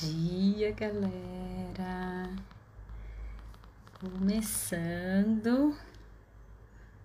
[0.00, 2.34] dia, galera!
[4.00, 5.76] Começando.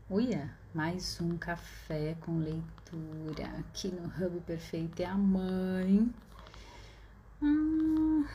[0.10, 6.10] Uia, mais um café com leitura aqui no Hub Perfeito é a mãe.
[7.42, 8.26] Hum,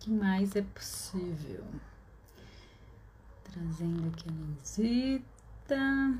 [0.00, 1.64] que mais é possível?
[3.44, 6.18] Trazendo aqui a Lenzita.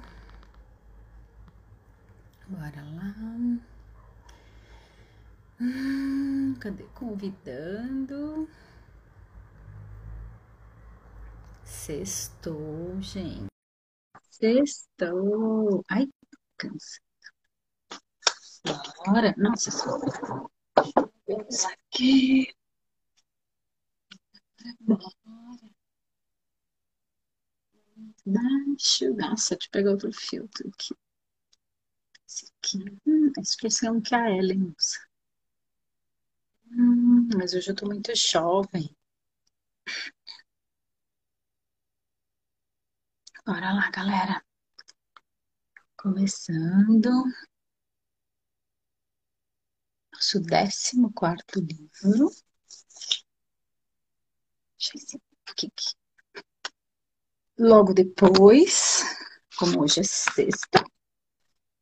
[2.49, 3.74] Bora lá.
[5.65, 6.85] Hum, cadê?
[6.95, 8.47] Convidando.
[11.65, 13.47] Sextou, gente.
[14.31, 15.83] Sextou.
[15.91, 16.07] Ai,
[16.59, 17.01] cansa.
[19.07, 19.35] Bora.
[19.39, 19.71] Nossa.
[21.27, 22.55] Vamos aqui.
[24.81, 25.75] Bora.
[28.27, 29.15] Baixo.
[29.15, 30.95] Nossa, deixa eu pegar outro filtro aqui.
[32.29, 32.99] Esse aqui.
[33.07, 35.14] Hum, esqueci um que a Ellen usa.
[36.77, 38.95] Hum, mas hoje eu tô muito jovem.
[43.47, 44.45] Bora lá, galera.
[45.97, 47.25] Começando
[50.13, 52.31] nosso décimo quarto livro.
[54.79, 55.21] Deixa eu ver
[55.51, 55.69] aqui.
[57.59, 59.03] Logo depois,
[59.59, 60.85] como hoje é sexta,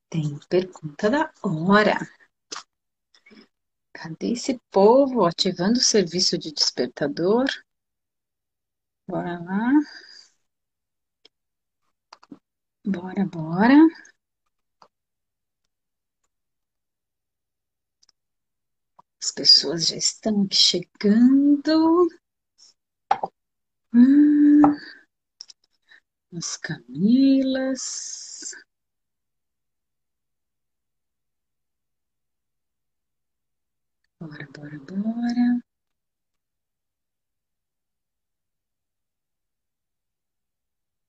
[0.09, 1.99] tem pergunta da hora.
[3.95, 7.47] Cadê esse povo ativando o serviço de despertador?
[9.07, 9.71] Bora lá.
[12.85, 13.79] Bora, bora.
[19.23, 22.09] As pessoas já estão chegando.
[23.95, 24.77] Hum,
[26.37, 28.55] as Camilas.
[34.23, 35.63] Bora, bora, bora.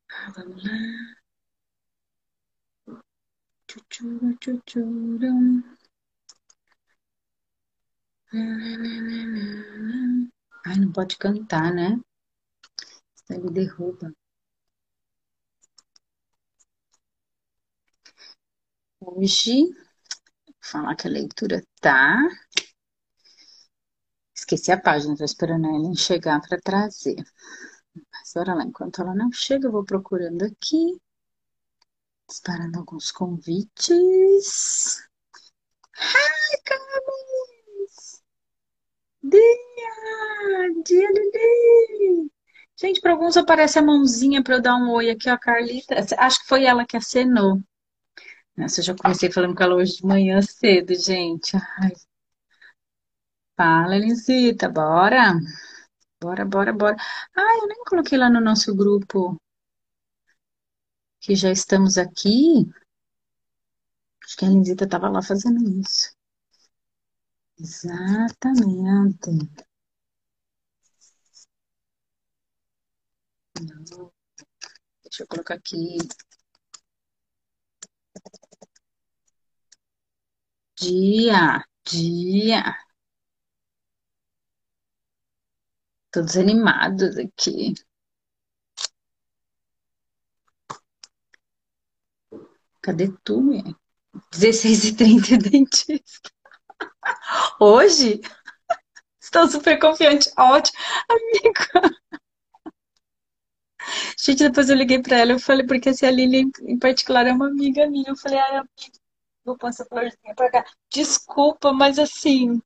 [0.09, 0.72] Ah, vamos lá.
[3.69, 5.29] Chuchura, chuchura.
[10.66, 12.00] Ai, não pode cantar, né?
[13.16, 14.12] Senão ele derruba.
[19.00, 19.66] Hoje,
[20.47, 22.18] vou falar que a leitura tá
[24.43, 27.15] Esqueci a página, tô esperando ela chegar para trazer.
[27.95, 30.99] Mas bora lá, enquanto ela não chega, eu vou procurando aqui.
[32.27, 35.01] Disparando alguns convites.
[35.97, 38.21] Hi, Camis!
[39.23, 40.83] Dia!
[40.83, 42.29] Dia, Lili!
[42.75, 45.95] Gente, para alguns aparece a mãozinha para eu dar um oi aqui, ó, Carlita.
[46.17, 47.61] Acho que foi ela que acenou.
[48.57, 51.55] Nossa, eu já comecei falando com ela hoje de manhã cedo, gente.
[51.79, 51.93] Ai,
[53.58, 55.34] Fala, Elisita, bora?
[56.22, 56.96] Bora, bora, bora.
[57.36, 59.38] Ah, eu nem coloquei lá no nosso grupo
[61.19, 62.68] que já estamos aqui.
[64.24, 66.09] Acho que a Elisita estava lá fazendo isso.
[67.64, 69.31] Exatamente.
[75.03, 75.97] Deixa eu colocar aqui.
[80.80, 82.62] Dia, dia.
[86.13, 87.74] Todos animados aqui.
[92.81, 93.75] Cadê tu, minha?
[94.31, 96.29] 16h30 dentista.
[97.59, 98.22] Hoje?
[99.22, 100.29] Estou super confiante.
[100.38, 100.78] Ótimo.
[101.09, 101.96] Amiga.
[104.18, 107.31] Gente, depois eu liguei pra ela, eu falei, porque assim, a Lili em particular é
[107.34, 108.09] uma amiga minha.
[108.09, 109.00] Eu falei, ai, amiga,
[109.46, 110.66] vou pôr essa florzinha pra cá.
[110.91, 112.62] Desculpa, mas assim,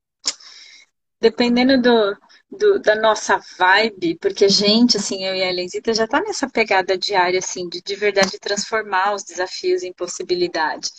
[1.22, 2.18] dependendo do,
[2.50, 6.50] do, da nossa vibe, porque a gente, assim, eu e a Elenzita já tá nessa
[6.50, 10.90] pegada diária, assim, de de verdade transformar os desafios em possibilidade.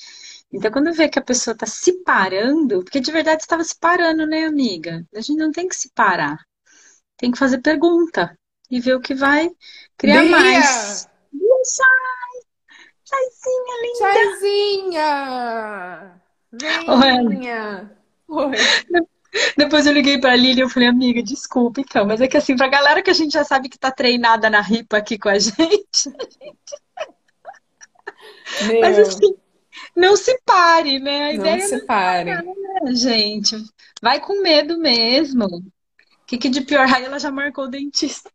[0.53, 4.27] Então, quando vê que a pessoa tá se parando, porque de verdade estava se parando,
[4.27, 5.05] né, amiga?
[5.15, 6.39] A gente não tem que se parar.
[7.17, 8.39] Tem que fazer pergunta
[8.71, 9.51] e ver o que vai
[9.97, 10.31] criar Bia!
[10.31, 11.09] mais.
[11.65, 12.41] Chai!
[13.05, 14.13] Chaizinha linda!
[14.15, 15.09] Chaizinha!
[16.89, 17.99] Oi, Venha!
[18.29, 18.57] Oi.
[19.57, 22.57] Depois eu liguei pra Lili e eu falei, amiga, desculpa, então, mas é que assim,
[22.57, 25.39] pra galera que a gente já sabe que tá treinada na ripa aqui com a
[25.39, 26.11] gente,
[28.81, 29.35] mas Meu, assim,
[29.97, 31.25] não se pare, né?
[31.27, 32.31] A não ideia se não pare.
[32.87, 33.57] é, gente.
[34.03, 35.47] Vai com medo mesmo.
[35.47, 35.63] O
[36.27, 36.87] que, que de pior?
[36.95, 38.31] Aí ela já marcou o dentista.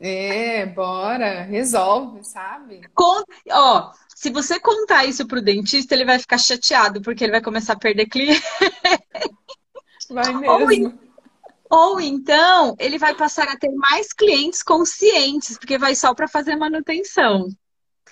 [0.00, 2.80] É, bora, resolve, sabe?
[2.94, 7.42] Con- Ó, se você contar isso pro dentista, ele vai ficar chateado, porque ele vai
[7.42, 8.40] começar a perder cliente.
[10.08, 10.96] Vai Ou, mesmo.
[11.68, 16.54] ou então ele vai passar a ter mais clientes conscientes, porque vai só para fazer
[16.54, 17.48] manutenção.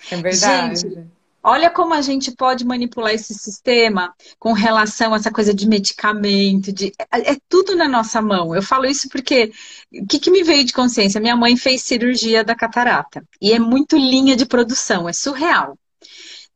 [0.09, 1.11] É Gente, verdade.
[1.41, 6.73] olha como a gente pode manipular esse sistema com relação a essa coisa de medicamento,
[6.73, 6.91] de...
[7.09, 8.53] é, é tudo na nossa mão.
[8.53, 9.53] Eu falo isso porque
[9.93, 11.21] o que, que me veio de consciência?
[11.21, 15.77] Minha mãe fez cirurgia da catarata e é muito linha de produção, é surreal.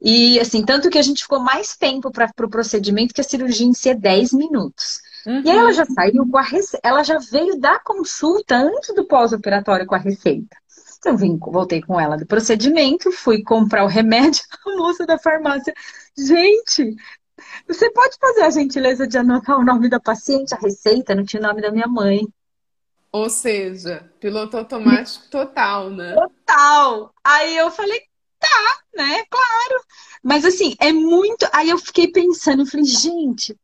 [0.05, 3.25] E assim, tanto que a gente ficou mais tempo para o pro procedimento que a
[3.25, 5.01] cirurgia em si é 10 minutos.
[5.43, 5.73] E aí ela Uhum.
[5.73, 6.79] já saiu com a rece...
[6.83, 10.55] ela já veio da consulta antes do pós-operatório com a receita.
[10.99, 15.73] Então, vim, voltei com ela do procedimento, fui comprar o remédio, a moça da farmácia.
[16.17, 16.95] Gente,
[17.67, 21.41] você pode fazer a gentileza de anotar o nome da paciente, a receita, não tinha
[21.41, 22.27] o nome da minha mãe.
[23.11, 26.15] Ou seja, piloto automático total, né?
[26.45, 27.13] Tal.
[27.23, 28.01] Aí eu falei,
[28.49, 29.23] tá, né?
[29.29, 29.83] Claro.
[30.23, 31.47] Mas assim, é muito.
[31.53, 33.57] Aí eu fiquei pensando, falei, gente,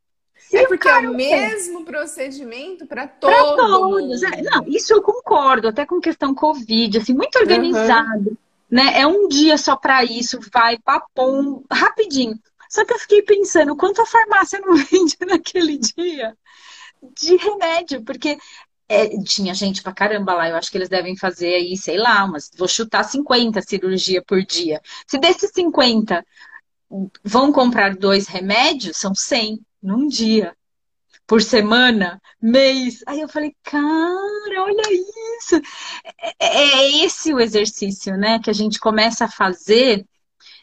[0.52, 4.22] É o porque é o mesmo procedimento para todo todos.
[4.22, 4.50] É, mundo.
[4.50, 8.36] não, isso eu concordo, até com questão Covid, assim, muito organizado,
[8.70, 9.00] né?
[9.00, 12.38] É um dia só para isso, vai, papum, rapidinho.
[12.68, 16.36] Só que eu fiquei pensando, quanto a farmácia não vende naquele dia
[17.18, 18.02] de remédio?
[18.04, 18.38] Porque
[18.92, 22.24] é, tinha gente pra caramba lá, eu acho que eles devem fazer aí, sei lá,
[22.24, 24.82] umas, vou chutar 50 cirurgia por dia.
[25.06, 26.24] Se desses 50
[27.24, 30.54] vão comprar dois remédios, são 100 num dia
[31.26, 33.02] por semana, mês.
[33.06, 34.82] Aí eu falei, cara, olha
[35.38, 35.56] isso.
[36.38, 40.04] É, é esse o exercício, né, que a gente começa a fazer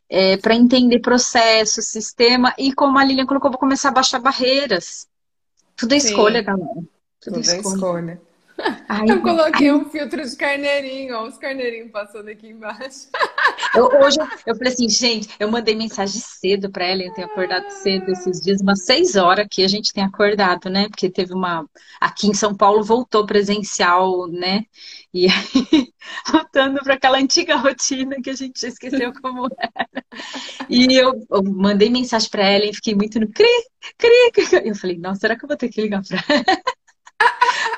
[0.08, 5.08] é, para entender processo, sistema e como a Lilian colocou, vou começar a baixar barreiras.
[5.76, 6.99] Tudo é escolha, Sim, galera.
[7.22, 8.22] Tudo tudo é escolha.
[8.90, 13.08] Ai, Eu coloquei ai, um filtro de carneirinho, ó, os carneirinhos passando aqui embaixo.
[13.76, 17.28] eu, hoje eu, eu falei assim, gente, eu mandei mensagem cedo para ela, eu tenho
[17.28, 20.90] acordado cedo esses dias, umas seis horas que a gente tem acordado, né?
[20.90, 21.66] Porque teve uma.
[22.02, 24.66] Aqui em São Paulo voltou presencial, né?
[25.14, 25.94] E aí,
[26.30, 30.04] voltando para aquela antiga rotina que a gente esqueceu como era.
[30.70, 33.48] E eu, eu mandei mensagem para ela e fiquei muito no cri,
[33.98, 34.68] cri, cri.
[34.68, 36.79] Eu falei, nossa, será que eu vou ter que ligar para ela?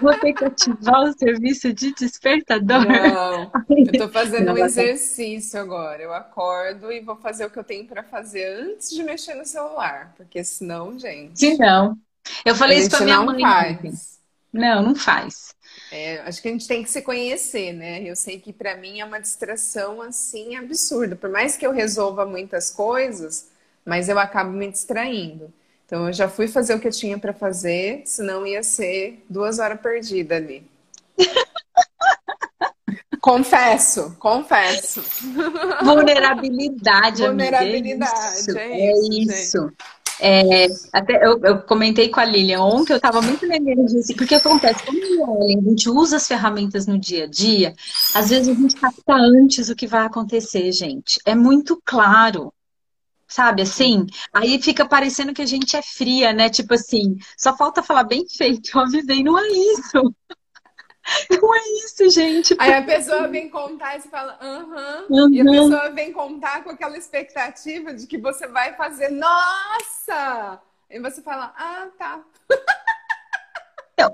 [0.02, 2.86] Vou ter que ativar o serviço de despertador?
[2.88, 6.02] Não, eu tô fazendo Não, um vai- exercício agora.
[6.02, 9.46] Eu acordo e vou fazer o que eu tenho para fazer antes de mexer no
[9.46, 11.98] celular, porque senão, Se gente, não.
[12.46, 14.20] Eu falei isso pra minha não mãe faz.
[14.54, 15.54] Não, não faz.
[15.92, 18.02] É, acho que a gente tem que se conhecer, né?
[18.04, 21.16] Eu sei que para mim é uma distração assim absurda.
[21.16, 23.48] Por mais que eu resolva muitas coisas,
[23.86, 25.52] mas eu acabo me distraindo.
[25.92, 29.60] Então eu já fui fazer o que eu tinha para fazer, senão ia ser duas
[29.60, 30.64] horas perdidas ali.
[33.20, 35.04] Confesso, confesso.
[35.84, 37.24] Vulnerabilidade.
[37.24, 38.58] É Vulnerabilidade, isso.
[38.58, 39.32] é É isso, gente.
[39.32, 39.72] isso.
[40.20, 44.16] É, até eu, eu comentei com a Lilian ontem, eu estava muito na energia, assim,
[44.16, 47.76] porque acontece, como a gente usa as ferramentas no dia a dia,
[48.16, 51.20] às vezes a gente capta antes o que vai acontecer, gente.
[51.26, 52.52] É muito claro.
[53.32, 54.06] Sabe assim?
[54.34, 56.50] Aí fica parecendo que a gente é fria, né?
[56.50, 60.14] Tipo assim, só falta falar bem feito, eu avisei, não é isso.
[61.32, 62.56] Não é isso, gente.
[62.60, 65.06] Aí a pessoa vem contar e você fala, aham.
[65.32, 65.52] E a Uhum.
[65.52, 70.62] pessoa vem contar com aquela expectativa de que você vai fazer, nossa!
[70.90, 72.24] E você fala, ah, tá.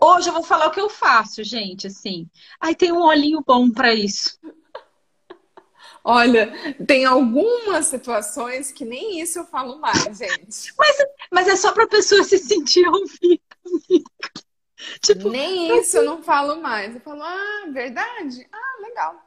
[0.01, 2.29] Hoje eu vou falar o que eu faço, gente, assim.
[2.59, 4.39] Ai, tem um olhinho bom pra isso.
[6.09, 6.53] Olha,
[6.87, 10.73] tem algumas situações que nem isso eu falo mais, gente.
[11.29, 13.41] Mas é só pra pessoa se sentir ouvida.
[15.01, 16.95] Tipo, Nem isso eu não falo mais.
[16.95, 18.47] Eu falo, ah, verdade?
[18.53, 19.21] Ah, legal.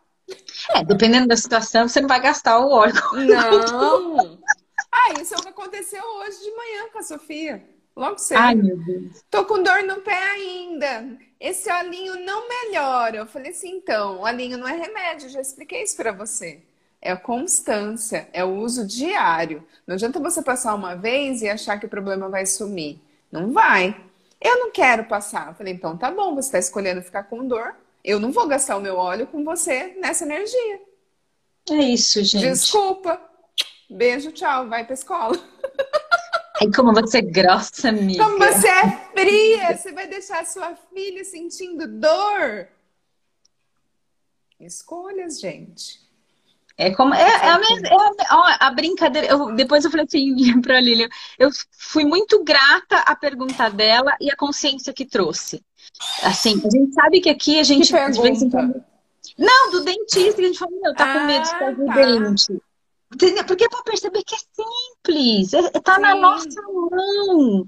[0.70, 2.94] é, dependendo da situação, você não vai gastar o óleo.
[3.12, 4.38] Não!
[4.92, 7.62] Ah, isso é o que aconteceu hoje de manhã com a Sofia.
[7.94, 8.38] Logo cedo.
[8.38, 9.22] Ai, meu Deus.
[9.30, 11.16] Tô com dor no pé ainda.
[11.38, 13.18] Esse olhinho não melhora.
[13.18, 16.60] Eu falei assim, então, olhinho não é remédio, já expliquei isso pra você.
[17.02, 19.66] É a constância, é o uso diário.
[19.86, 23.00] Não adianta você passar uma vez e achar que o problema vai sumir.
[23.32, 23.98] Não vai.
[24.40, 25.48] Eu não quero passar.
[25.48, 27.74] Eu falei, então tá bom, você está escolhendo ficar com dor.
[28.04, 30.80] Eu não vou gastar o meu óleo com você nessa energia.
[31.70, 32.46] É isso, gente.
[32.46, 33.20] Desculpa.
[33.88, 34.68] Beijo, tchau.
[34.68, 35.36] Vai pra escola.
[36.60, 38.24] Ai, como você é grossa, amiga.
[38.24, 42.68] Como você é fria, você vai deixar sua filha sentindo dor?
[44.58, 46.09] Escolhas, gente.
[46.80, 49.26] É como é, é a, mesma- é a, a brincadeira.
[49.28, 51.08] Eu, depois eu falei assim para Lilian,
[51.38, 55.62] eu fui muito grata à pergunta dela e à consciência que trouxe.
[56.22, 58.82] Assim, a gente sabe que aqui a gente Que pergunta?
[59.38, 61.94] não, do dentista, que a gente falou, meu, tá com Ah, medo de fazer tá.
[61.94, 62.62] dente.
[63.10, 67.66] Porque é para perceber que é simples, é, é- tá na nossa mão.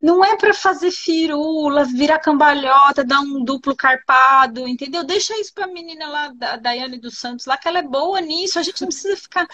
[0.00, 5.02] Não é para fazer firula, virar cambalhota, dar um duplo carpado, entendeu?
[5.02, 8.58] Deixa isso pra menina lá, da Daiane dos Santos, lá que ela é boa nisso.
[8.58, 9.48] A gente não precisa ficar.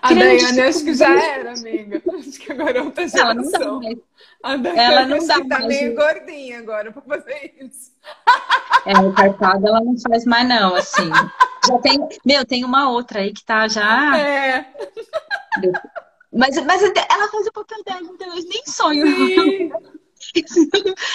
[0.00, 2.02] A Daiane acho que já era, amiga.
[2.18, 3.30] Acho que agora é outra geração.
[3.30, 3.98] Ela não mais.
[4.42, 7.92] A Daiane ela não dá tá meio gordinha agora pra fazer isso.
[8.86, 11.10] É, o carpado ela não faz mais, não, assim.
[11.68, 12.08] Já tem.
[12.24, 14.18] Meu, tem uma outra aí que tá já.
[14.18, 14.66] É.
[16.32, 19.06] Mas, mas ela faz o papel dela, então eu nem sonho.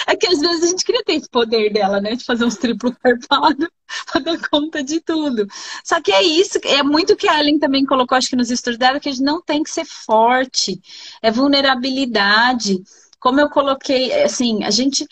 [0.06, 2.14] É que às vezes a gente queria ter esse poder dela, né?
[2.16, 3.70] De fazer uns triplo carpado
[4.10, 5.46] pra dar conta de tudo.
[5.84, 8.78] Só que é isso, é muito que a Ellen também colocou, acho que nos estudos
[8.78, 10.80] dela, que a gente não tem que ser forte.
[11.22, 12.82] É vulnerabilidade.
[13.20, 15.06] Como eu coloquei, assim, a gente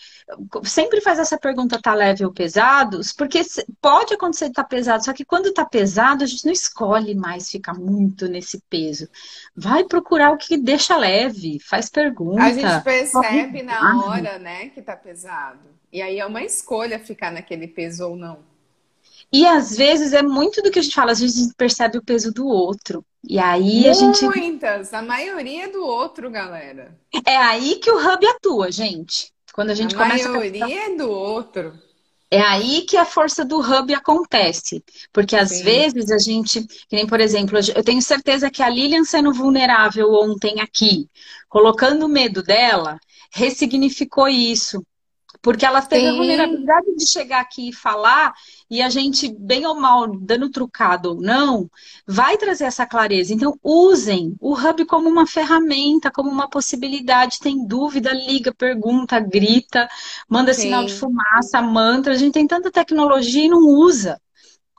[0.63, 3.01] sempre faz essa pergunta, tá leve ou pesado?
[3.17, 3.41] Porque
[3.81, 7.49] pode acontecer de tá pesado, só que quando tá pesado, a gente não escolhe mais
[7.49, 9.09] ficar muito nesse peso.
[9.55, 12.43] Vai procurar o que deixa leve, faz pergunta.
[12.43, 15.59] A gente percebe na hora, né, que tá pesado.
[15.91, 18.39] E aí é uma escolha ficar naquele peso ou não.
[19.31, 21.97] E às vezes é muito do que a gente fala, às vezes a gente percebe
[21.97, 23.03] o peso do outro.
[23.27, 24.23] E aí a gente.
[24.25, 26.95] Muitas, a maioria é do outro, galera.
[27.25, 29.32] É aí que o hub atua, gente.
[29.53, 30.69] Quando a gente a começa maioria a...
[30.69, 31.79] é do outro.
[32.29, 34.83] É aí que a força do hub acontece.
[35.13, 35.63] Porque às Sim.
[35.63, 40.11] vezes a gente, que nem por exemplo, eu tenho certeza que a Lilian sendo vulnerável
[40.11, 41.07] ontem aqui,
[41.47, 42.97] colocando o medo dela,
[43.31, 44.83] ressignificou isso.
[45.43, 48.33] Porque ela teve a vulnerabilidade de chegar aqui e falar,
[48.69, 51.69] e a gente, bem ou mal, dando trucado ou não,
[52.07, 53.33] vai trazer essa clareza.
[53.33, 57.39] Então, usem o Hub como uma ferramenta, como uma possibilidade.
[57.41, 59.89] Tem dúvida, liga, pergunta, grita,
[60.29, 60.61] manda Sim.
[60.61, 62.13] sinal de fumaça, mantra.
[62.13, 64.21] A gente tem tanta tecnologia e não usa.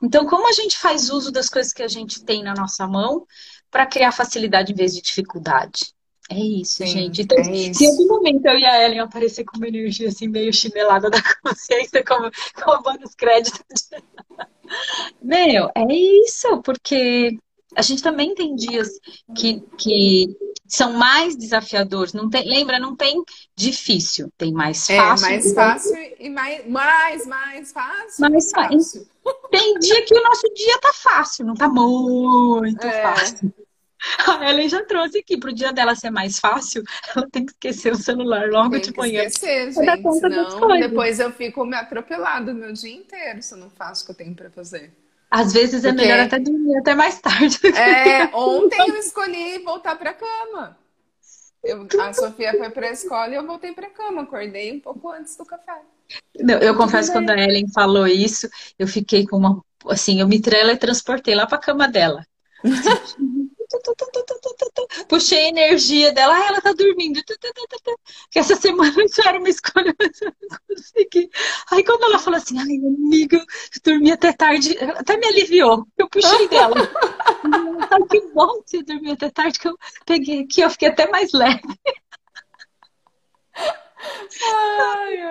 [0.01, 3.23] Então, como a gente faz uso das coisas que a gente tem na nossa mão
[3.69, 5.94] para criar facilidade em vez de dificuldade?
[6.29, 7.21] É isso, Sim, gente.
[7.21, 7.79] Então, é isso.
[7.79, 11.09] se em algum momento eu e a Ellen aparecer com uma energia assim, meio chinelada
[11.09, 12.29] da consciência, como
[12.63, 13.89] roubando os créditos.
[15.21, 17.37] Meu, é isso, porque
[17.75, 18.89] a gente também tem dias
[19.35, 20.35] que, que
[20.67, 22.13] são mais desafiadores.
[22.13, 23.23] Não tem, lembra, não tem
[23.55, 25.27] difícil, tem mais é, fácil.
[25.27, 28.21] É, mais fácil e mais, mais, mais fácil.
[28.21, 29.07] Mais fácil.
[29.51, 33.01] Tem dia que o nosso dia tá fácil, não tá muito é.
[33.03, 33.53] fácil.
[34.27, 36.83] A Ellen já trouxe aqui, para o dia dela ser mais fácil,
[37.15, 39.23] ela tem que esquecer o celular logo tem de manhã.
[39.23, 43.57] Esquecer, gente, conta senão depois eu fico me atropelado o meu dia inteiro se eu
[43.57, 44.93] não faço o que eu tenho para fazer.
[45.29, 46.03] Às vezes é Porque...
[46.03, 47.59] é melhor até dormir até mais tarde.
[47.75, 50.77] É, ontem eu escolhi voltar para cama.
[51.63, 54.21] Eu, a Sofia foi para a escola e eu voltei para cama.
[54.21, 55.81] Acordei um pouco antes do café.
[56.39, 58.47] Não, eu confesso quando a Ellen falou isso,
[58.77, 62.25] eu fiquei com uma assim, eu me teletransportei lá para a cama dela.
[65.07, 67.21] Puxei a energia dela, ah, ela tá dormindo.
[68.31, 71.29] Que essa semana já era uma escolha, mas eu não consegui.
[71.71, 73.43] Aí quando ela falou assim, ai, amiga,
[73.83, 75.85] dormi até tarde, até me aliviou.
[75.97, 76.75] Eu puxei dela.
[77.91, 81.09] Ai, que bom que você dormiu até tarde, que eu peguei aqui, eu fiquei até
[81.09, 81.61] mais leve.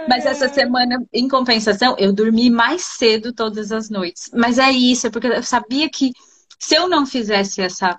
[0.08, 4.30] Mas essa semana, em compensação, eu dormi mais cedo todas as noites.
[4.32, 6.12] Mas é isso, é porque eu sabia que
[6.58, 7.98] se eu não fizesse essa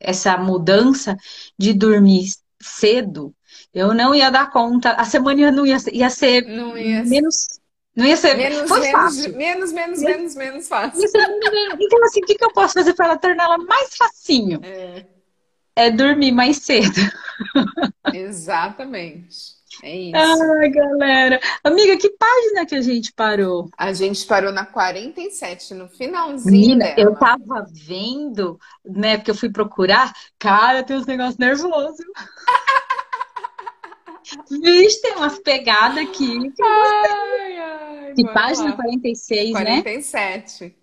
[0.00, 1.16] essa mudança
[1.58, 3.34] de dormir cedo,
[3.72, 4.92] eu não ia dar conta.
[4.92, 7.46] A semana não ia, ia ser não ia menos.
[7.94, 8.36] Não ia ser.
[8.36, 9.36] Menos, foi menos, fácil.
[9.36, 11.02] menos, menos, menos, menos fácil.
[11.02, 14.60] Então, assim, o que, que eu posso fazer para ela tornar ela mais facinho?
[14.62, 15.06] É.
[15.74, 17.00] é dormir mais cedo.
[18.12, 19.55] Exatamente.
[19.82, 20.16] É isso.
[20.16, 21.40] Ai, galera.
[21.62, 23.68] Amiga, que página que a gente parou?
[23.76, 27.00] A gente parou na 47, no finalzinho Menina, dela.
[27.00, 30.12] eu tava vendo, né, porque eu fui procurar.
[30.38, 32.04] Cara, tem uns negócios nervosos.
[34.50, 36.50] Vixe, tem umas pegadas aqui.
[36.50, 38.70] Que, ai, ai, que página?
[38.70, 38.76] Lá.
[38.76, 39.54] 46, 47.
[39.54, 39.82] né?
[39.82, 40.76] 47.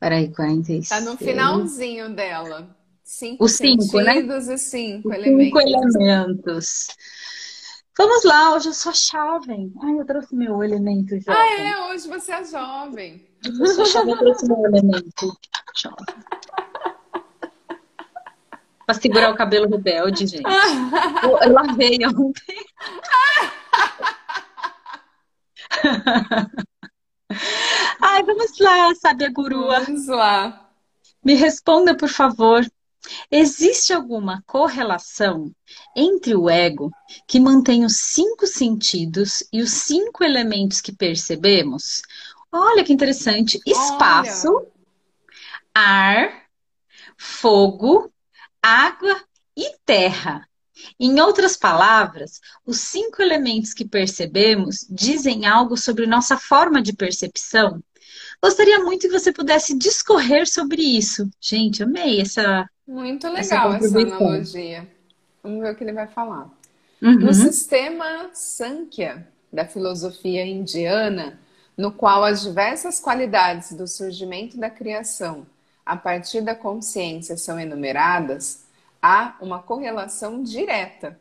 [0.00, 0.88] Peraí, 46.
[0.88, 2.74] Tá no finalzinho dela.
[3.04, 4.20] Cinco Os cinco, né?
[4.20, 5.44] e cinco Os elementos.
[5.44, 6.86] Cinco elementos.
[7.96, 9.72] Vamos lá, hoje eu sou jovem.
[9.82, 11.34] Ai, eu trouxe meu elemento jovem.
[11.36, 11.78] Ah, é?
[11.92, 13.28] Hoje você é jovem.
[13.44, 15.36] Eu sou jovem, eu trouxe meu elemento
[15.76, 16.06] jovem.
[18.86, 20.42] pra segurar o cabelo rebelde, gente.
[21.22, 22.56] Eu, eu lavei ontem.
[28.00, 29.80] Ai, vamos lá, sabe a gurua.
[29.80, 30.70] Vamos lá.
[31.24, 32.64] Me responda, por favor.
[33.30, 35.52] Existe alguma correlação
[35.96, 36.90] entre o ego,
[37.26, 42.02] que mantém os cinco sentidos e os cinco elementos que percebemos?
[42.50, 43.60] Olha que interessante.
[43.66, 44.66] Espaço, Olha.
[45.74, 46.42] ar,
[47.16, 48.12] fogo,
[48.62, 49.20] água
[49.56, 50.46] e terra.
[50.98, 57.82] Em outras palavras, os cinco elementos que percebemos dizem algo sobre nossa forma de percepção.
[58.42, 61.30] Gostaria muito que você pudesse discorrer sobre isso.
[61.40, 62.68] Gente, amei essa.
[62.92, 64.86] Muito legal essa, essa analogia.
[65.42, 66.50] Vamos ver o que ele vai falar.
[67.00, 67.20] Uhum.
[67.20, 71.40] No sistema Sankhya da filosofia indiana,
[71.76, 75.46] no qual as diversas qualidades do surgimento da criação
[75.86, 78.64] a partir da consciência são enumeradas,
[79.00, 81.18] há uma correlação direta.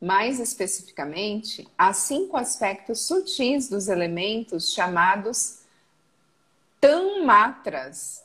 [0.00, 5.62] Mais especificamente, há cinco aspectos sutis dos elementos chamados
[6.80, 8.22] tamatras,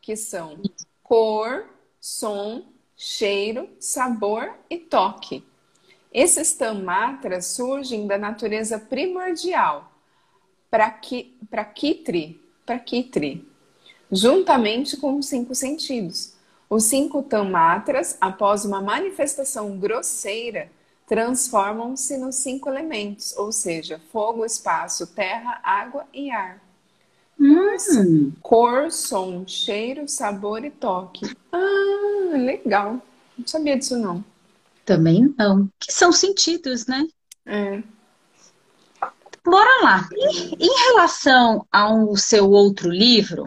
[0.00, 0.62] que são
[1.02, 1.68] cor,
[2.08, 2.62] som,
[2.96, 5.44] cheiro, sabor e toque.
[6.10, 9.92] Esses tamatras surgem da natureza primordial,
[11.50, 13.46] prakitri, prakitri,
[14.10, 16.32] juntamente com os cinco sentidos.
[16.70, 20.72] Os cinco tamatras, após uma manifestação grosseira,
[21.06, 26.67] transformam-se nos cinco elementos, ou seja, fogo, espaço, terra, água e ar.
[27.40, 28.32] Hum.
[28.42, 31.36] cor, som, cheiro, sabor e toque.
[31.52, 33.00] Ah, legal.
[33.36, 34.24] Não sabia disso não.
[34.84, 35.68] Também não.
[35.78, 37.06] Que são sentidos, né?
[37.46, 37.82] É.
[39.44, 40.08] Bora lá.
[40.12, 43.46] Em, em relação ao seu outro livro,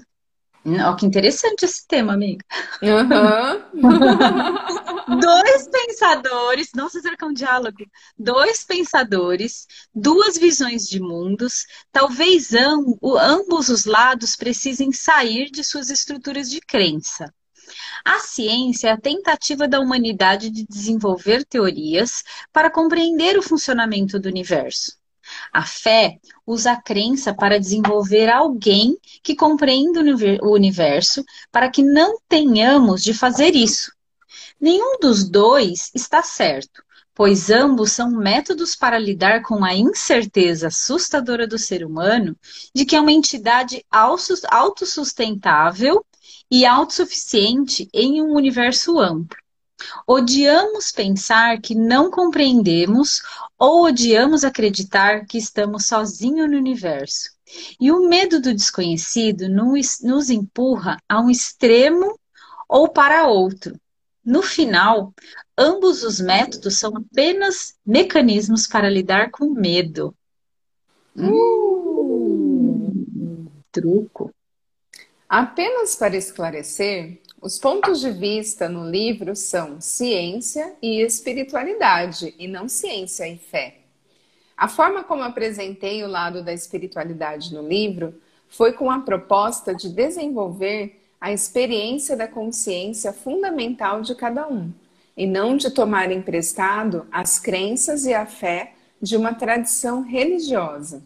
[0.64, 2.46] Olha que interessante esse tema, amiga.
[2.84, 3.62] Uhum.
[5.20, 7.86] Dois pensadores, nossa, será que é um diálogo?
[8.18, 16.50] Dois pensadores, duas visões de mundos, talvez ambos os lados precisem sair de suas estruturas
[16.50, 17.34] de crença.
[18.06, 24.30] A ciência é a tentativa da humanidade de desenvolver teorias para compreender o funcionamento do
[24.30, 24.98] universo.
[25.54, 30.02] A fé usa a crença para desenvolver alguém que compreenda
[30.42, 33.92] o universo para que não tenhamos de fazer isso.
[34.62, 36.84] Nenhum dos dois está certo,
[37.16, 42.38] pois ambos são métodos para lidar com a incerteza assustadora do ser humano
[42.72, 46.06] de que é uma entidade autossustentável
[46.50, 49.36] e autossuficiente em um universo amplo.
[50.06, 53.20] Odiamos pensar que não compreendemos
[53.58, 57.32] ou odiamos acreditar que estamos sozinhos no universo.
[57.80, 62.16] E o medo do desconhecido nos empurra a um extremo
[62.70, 63.76] ou para outro.
[64.24, 65.14] No final,
[65.58, 70.16] ambos os métodos são apenas mecanismos para lidar com medo.
[71.16, 71.92] Uh!
[73.72, 74.34] Truco.
[75.28, 82.68] Apenas para esclarecer, os pontos de vista no livro são ciência e espiritualidade, e não
[82.68, 83.80] ciência e fé.
[84.56, 88.14] A forma como apresentei o lado da espiritualidade no livro
[88.48, 94.74] foi com a proposta de desenvolver a experiência da consciência fundamental de cada um,
[95.16, 101.04] e não de tomar emprestado as crenças e a fé de uma tradição religiosa.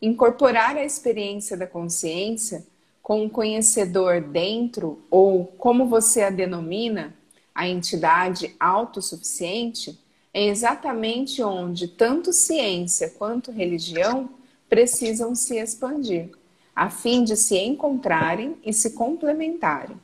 [0.00, 2.64] Incorporar a experiência da consciência
[3.02, 7.14] com um conhecedor dentro, ou como você a denomina,
[7.54, 9.98] a entidade autossuficiente,
[10.32, 14.30] é exatamente onde tanto ciência quanto religião
[14.66, 16.30] precisam se expandir,
[16.74, 19.96] a fim de se encontrarem e se complementarem.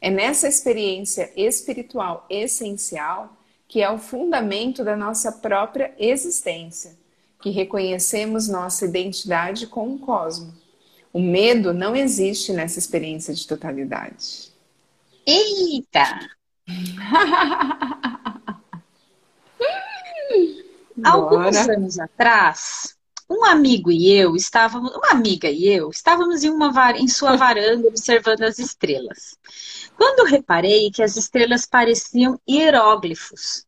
[0.00, 3.36] É nessa experiência espiritual essencial
[3.68, 6.96] que é o fundamento da nossa própria existência,
[7.40, 10.66] que reconhecemos nossa identidade com o cosmos
[11.16, 14.52] o medo não existe nessa experiência de totalidade.
[15.26, 16.28] Eita!
[21.02, 22.95] Alguns anos atrás,
[23.28, 27.88] um amigo e eu estávamos, uma amiga e eu estávamos em uma em sua varanda
[27.88, 29.36] observando as estrelas.
[29.96, 33.64] Quando reparei que as estrelas pareciam hieróglifos,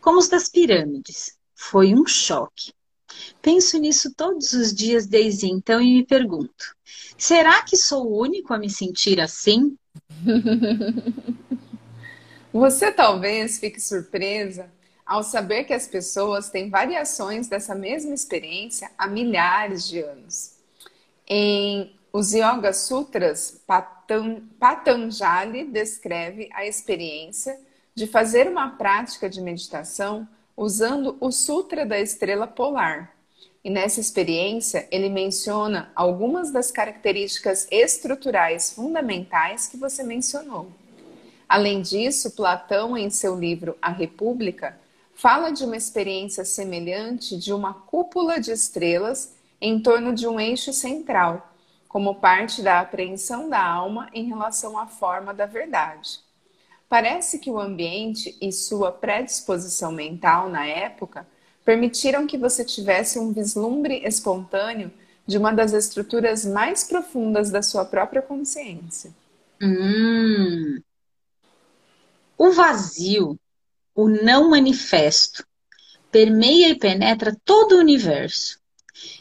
[0.00, 2.72] como os das pirâmides, foi um choque.
[3.40, 6.74] Penso nisso todos os dias desde então e me pergunto:
[7.16, 9.76] será que sou o único a me sentir assim?
[12.52, 14.70] Você talvez fique surpresa
[15.04, 20.54] ao saber que as pessoas têm variações dessa mesma experiência há milhares de anos.
[21.26, 23.60] Em os Yoga Sutras,
[24.58, 27.58] Patanjali descreve a experiência
[27.94, 33.12] de fazer uma prática de meditação usando o Sutra da Estrela Polar,
[33.64, 40.70] e nessa experiência, ele menciona algumas das características estruturais fundamentais que você mencionou.
[41.48, 44.78] Além disso, Platão, em seu livro A República,
[45.24, 50.70] fala de uma experiência semelhante de uma cúpula de estrelas em torno de um eixo
[50.70, 51.50] central,
[51.88, 56.20] como parte da apreensão da alma em relação à forma da verdade.
[56.90, 61.26] parece que o ambiente e sua predisposição mental na época
[61.64, 64.92] permitiram que você tivesse um vislumbre espontâneo
[65.26, 69.10] de uma das estruturas mais profundas da sua própria consciência.
[69.62, 70.82] Hum.
[72.38, 73.38] O vazio,
[73.94, 75.46] o não manifesto,
[76.10, 78.58] permeia e penetra todo o universo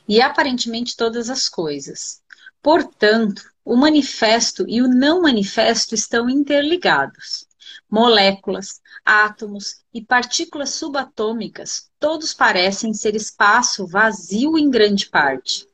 [0.08, 2.22] e aparentemente todas as coisas.
[2.62, 7.46] Portanto, o manifesto e o não manifesto estão interligados.
[7.90, 15.68] Moléculas, átomos e partículas subatômicas, todos parecem ser espaço vazio em grande parte.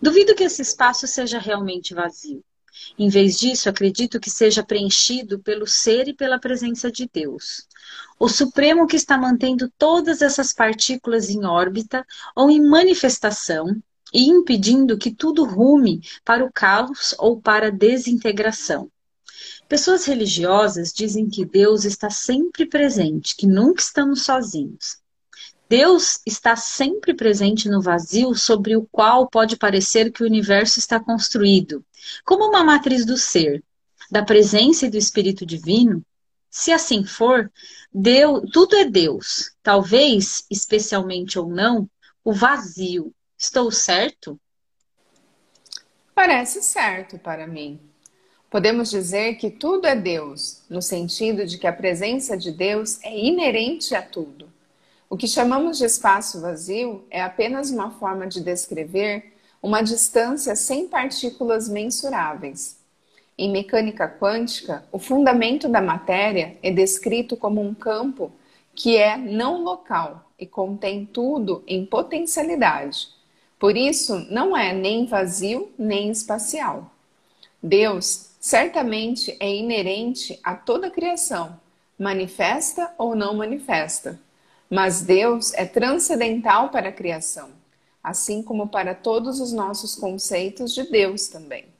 [0.00, 2.42] Duvido que esse espaço seja realmente vazio.
[2.98, 7.66] Em vez disso, acredito que seja preenchido pelo ser e pela presença de Deus.
[8.18, 13.80] O Supremo que está mantendo todas essas partículas em órbita ou em manifestação
[14.12, 18.90] e impedindo que tudo rume para o caos ou para a desintegração.
[19.68, 24.98] Pessoas religiosas dizem que Deus está sempre presente, que nunca estamos sozinhos.
[25.68, 30.98] Deus está sempre presente no vazio sobre o qual pode parecer que o universo está
[30.98, 31.84] construído,
[32.24, 33.62] como uma matriz do ser,
[34.10, 36.04] da presença e do Espírito Divino.
[36.50, 37.50] Se assim for,
[37.92, 39.52] Deus, tudo é Deus.
[39.62, 41.88] Talvez, especialmente ou não,
[42.24, 43.14] o vazio.
[43.38, 44.38] Estou certo?
[46.14, 47.80] Parece certo para mim.
[48.50, 53.16] Podemos dizer que tudo é Deus, no sentido de que a presença de Deus é
[53.16, 54.52] inerente a tudo.
[55.08, 59.32] O que chamamos de espaço vazio é apenas uma forma de descrever
[59.62, 62.79] uma distância sem partículas mensuráveis.
[63.42, 68.30] Em mecânica quântica, o fundamento da matéria é descrito como um campo
[68.74, 73.08] que é não local e contém tudo em potencialidade.
[73.58, 76.92] Por isso, não é nem vazio nem espacial.
[77.62, 81.58] Deus certamente é inerente a toda a criação,
[81.98, 84.20] manifesta ou não manifesta.
[84.68, 87.48] Mas Deus é transcendental para a criação,
[88.04, 91.79] assim como para todos os nossos conceitos de Deus também.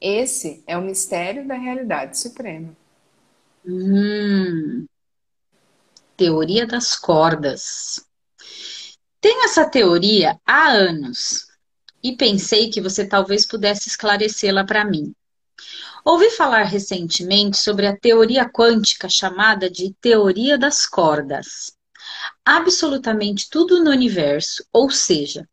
[0.00, 2.74] Esse é o mistério da realidade suprema.
[3.66, 4.86] Hum,
[6.16, 8.04] teoria das cordas.
[9.20, 11.46] Tenho essa teoria há anos
[12.02, 15.14] e pensei que você talvez pudesse esclarecê-la para mim.
[16.02, 21.78] Ouvi falar recentemente sobre a teoria quântica chamada de teoria das cordas
[22.44, 25.48] absolutamente tudo no universo, ou seja,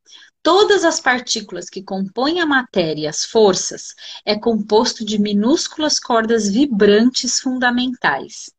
[0.48, 6.48] todas as partículas que compõem a matéria e as forças, é composto de minúsculas cordas
[6.48, 8.50] vibrantes fundamentais.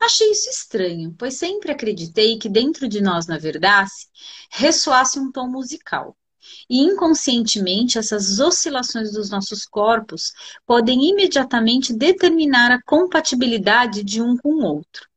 [0.00, 3.90] Achei isso estranho, pois sempre acreditei que dentro de nós, na verdade,
[4.48, 6.16] ressoasse um tom musical.
[6.70, 10.32] E inconscientemente, essas oscilações dos nossos corpos
[10.64, 15.09] podem imediatamente determinar a compatibilidade de um com o outro.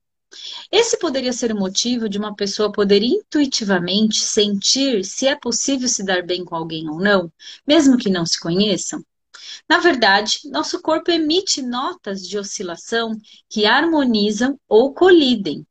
[0.71, 6.03] Esse poderia ser o motivo de uma pessoa poder intuitivamente sentir se é possível se
[6.03, 7.31] dar bem com alguém ou não,
[7.65, 9.03] mesmo que não se conheçam?
[9.67, 13.15] Na verdade, nosso corpo emite notas de oscilação
[13.49, 15.65] que harmonizam ou colidem.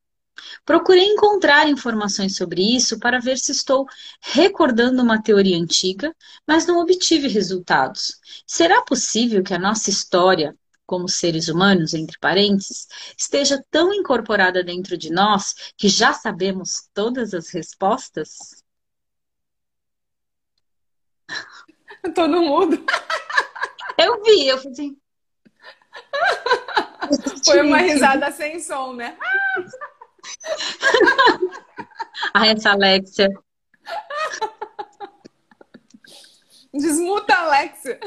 [0.64, 3.87] Procurei encontrar informações sobre isso para ver se estou
[4.20, 6.14] recordando uma teoria antiga,
[6.46, 8.16] mas não obtive resultados.
[8.46, 10.57] Será possível que a nossa história
[10.92, 17.33] como seres humanos, entre parênteses, esteja tão incorporada dentro de nós que já sabemos todas
[17.33, 18.62] as respostas?
[22.02, 22.85] Eu tô no mudo.
[23.96, 25.00] Eu vi, eu fiz assim.
[27.42, 29.16] Foi uma risada sem som, né?
[32.35, 33.31] Ah, essa Alexia.
[36.74, 37.98] Desmuta, Alexia.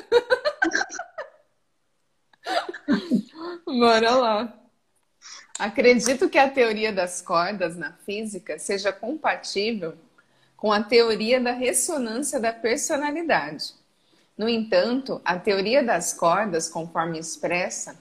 [3.66, 4.54] Bora lá.
[5.58, 9.96] Acredito que a teoria das cordas na física seja compatível
[10.58, 13.74] com a teoria da ressonância da personalidade.
[14.38, 17.98] No entanto, a teoria das cordas, conforme expressa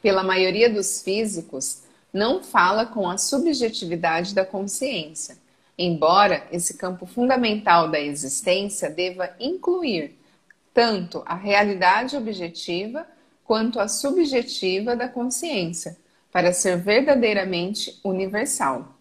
[0.00, 5.36] pela maioria dos físicos, não fala com a subjetividade da consciência,
[5.76, 10.18] embora esse campo fundamental da existência deva incluir
[10.72, 13.06] tanto a realidade objetiva
[13.50, 15.96] quanto a subjetiva da consciência,
[16.30, 18.94] para ser verdadeiramente universal.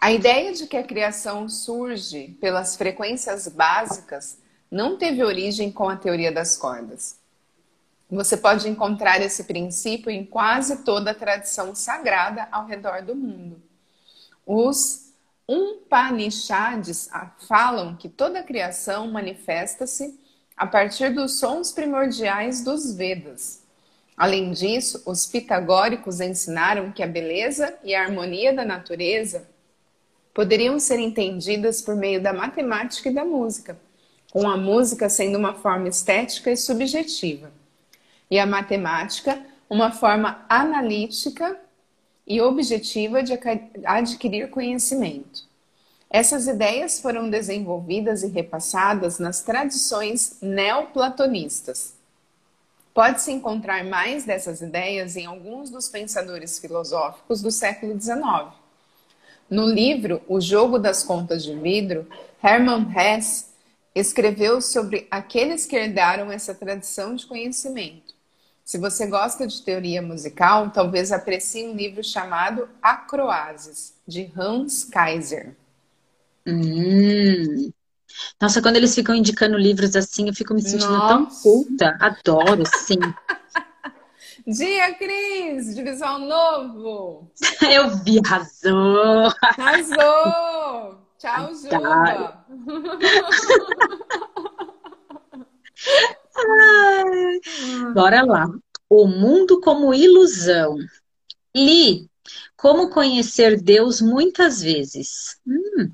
[0.00, 4.38] A ideia de que a criação surge pelas frequências básicas
[4.70, 7.18] não teve origem com a teoria das cordas.
[8.08, 13.60] Você pode encontrar esse princípio em quase toda a tradição sagrada ao redor do mundo.
[14.46, 15.12] Os
[15.48, 17.10] Upanishads
[17.48, 20.27] falam que toda a criação manifesta-se
[20.58, 23.62] a partir dos sons primordiais dos Vedas.
[24.16, 29.48] Além disso, os pitagóricos ensinaram que a beleza e a harmonia da natureza
[30.34, 33.78] poderiam ser entendidas por meio da matemática e da música,
[34.32, 37.52] com a música sendo uma forma estética e subjetiva,
[38.28, 39.40] e a matemática
[39.70, 41.58] uma forma analítica
[42.26, 43.38] e objetiva de
[43.84, 45.47] adquirir conhecimento.
[46.10, 51.94] Essas ideias foram desenvolvidas e repassadas nas tradições neoplatonistas.
[52.94, 58.52] Pode-se encontrar mais dessas ideias em alguns dos pensadores filosóficos do século XIX.
[59.48, 62.08] No livro O Jogo das Contas de Vidro,
[62.42, 63.46] Hermann Hesse
[63.94, 68.14] escreveu sobre aqueles que herdaram essa tradição de conhecimento.
[68.64, 75.54] Se você gosta de teoria musical, talvez aprecie um livro chamado Acroases, de Hans Kaiser.
[76.48, 77.70] Hum.
[78.40, 81.08] Nossa, quando eles ficam indicando livros assim, eu fico me sentindo Nossa.
[81.08, 81.94] tão culta.
[82.00, 82.98] Adoro, sim.
[84.46, 87.30] Dia, Cris, de visual novo.
[87.70, 89.30] Eu vi, arrasou.
[89.42, 91.02] Arrasou.
[91.18, 92.46] Tchau, Juba.
[97.92, 98.46] Bora lá.
[98.88, 100.78] O mundo como ilusão.
[101.54, 102.08] Li
[102.56, 105.38] Como Conhecer Deus Muitas Vezes.
[105.46, 105.92] Hum.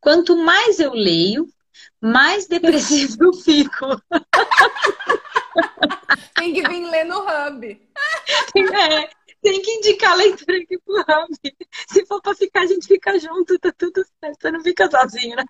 [0.00, 1.46] Quanto mais eu leio,
[2.00, 3.86] mais depressivo eu fico.
[6.34, 7.66] Tem que vir ler no Hub.
[7.66, 9.10] É,
[9.42, 11.38] tem que indicar a leitura aqui pro Hub.
[11.88, 14.40] Se for pra ficar, a gente fica junto, tá tudo certo.
[14.40, 15.44] Você não fica sozinho, né?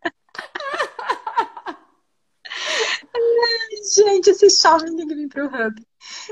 [3.94, 5.86] Gente, esse jovem tem que vir pro Hub.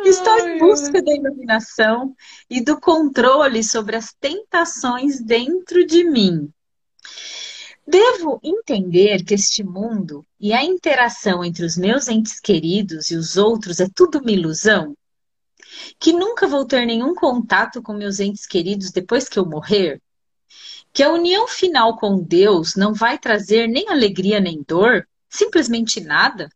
[0.04, 2.14] Estou Ai, em busca da iluminação
[2.48, 6.52] e do controle sobre as tentações dentro de mim.
[7.90, 13.38] Devo entender que este mundo e a interação entre os meus entes queridos e os
[13.38, 14.94] outros é tudo uma ilusão?
[15.98, 20.03] Que nunca vou ter nenhum contato com meus entes queridos depois que eu morrer?
[20.92, 25.09] Que a união final com Deus não vai trazer nem alegria nem dor?
[25.31, 26.51] Simplesmente nada?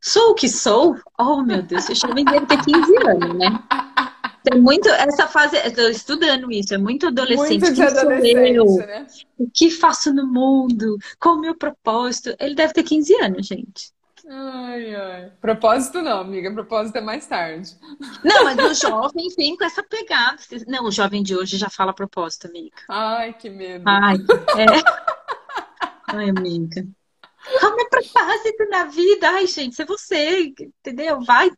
[0.00, 0.96] Sou o que sou?
[1.16, 4.11] Oh, meu Deus, eu já devo ter 15 anos, né?
[4.44, 7.60] Tem muito essa fase, estou estudando isso, é muito adolescente.
[7.60, 8.76] Muito de adolescente, eu?
[8.76, 9.06] Né?
[9.38, 10.98] O que faço no mundo?
[11.18, 12.34] Qual o meu propósito?
[12.40, 13.92] Ele deve ter 15 anos, gente.
[14.28, 15.32] Ai, ai.
[15.40, 16.52] Propósito não, amiga.
[16.52, 17.76] Propósito é mais tarde.
[18.24, 20.38] Não, mas o jovem vem com essa pegada.
[20.66, 22.76] Não, o jovem de hoje já fala propósito, amiga.
[22.88, 23.84] Ai, que medo.
[23.86, 24.16] Ai,
[24.56, 24.66] é.
[26.08, 26.86] Ai, amiga.
[27.58, 29.28] Qual é propósito na vida?
[29.30, 31.20] Ai, gente, se é você, entendeu?
[31.22, 31.50] Vai.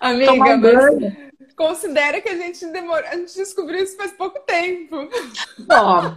[0.00, 1.24] Amiga, mas
[1.56, 5.08] Considera que a gente demorou, a gente descobriu isso faz pouco tempo.
[5.70, 6.12] Ó,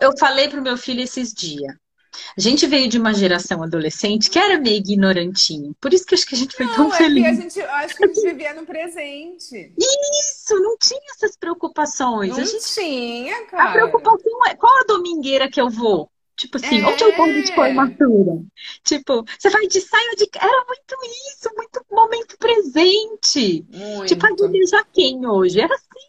[0.00, 1.72] eu falei pro meu filho esses dias.
[2.36, 5.74] A gente veio de uma geração adolescente que era meio ignorantinho.
[5.80, 7.26] Por isso que acho que a gente foi não, tão é feliz.
[7.26, 9.72] a gente, acho que a gente vivia no presente.
[9.78, 12.36] Isso, não tinha essas preocupações.
[12.36, 12.74] Não a gente...
[12.74, 13.70] tinha, cara.
[13.70, 16.10] A preocupação é qual a domingueira que eu vou?
[16.42, 16.84] Tipo assim, é...
[16.84, 18.42] onde eu vou de formatura?
[18.82, 20.28] Tipo, você vai de saia de.
[20.34, 20.96] Era muito
[21.30, 23.64] isso, muito momento presente.
[23.70, 24.06] Muito.
[24.08, 25.60] Tipo, a Guilherme já quem hoje?
[25.60, 26.08] Era assim.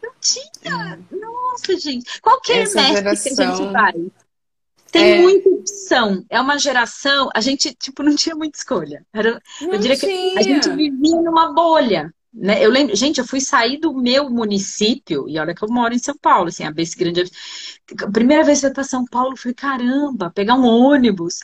[0.00, 0.98] Não tinha.
[1.10, 1.16] É.
[1.16, 2.20] Nossa, gente.
[2.20, 3.34] Qualquer Essa mestre geração...
[3.34, 4.12] que a gente vai.
[4.92, 5.22] Tem é...
[5.22, 6.24] muita opção.
[6.30, 7.28] É uma geração.
[7.34, 9.04] A gente, tipo, não tinha muita escolha.
[9.12, 10.34] Era, eu diria tinha.
[10.34, 12.14] que a gente vivia numa bolha.
[12.32, 12.64] Né?
[12.64, 15.98] Eu lembro, gente, eu fui sair do meu município, e olha que eu moro em
[15.98, 17.30] São Paulo, assim, a Besse Grande.
[18.02, 21.40] A primeira vez que eu fui para São Paulo, eu falei, caramba, pegar um ônibus.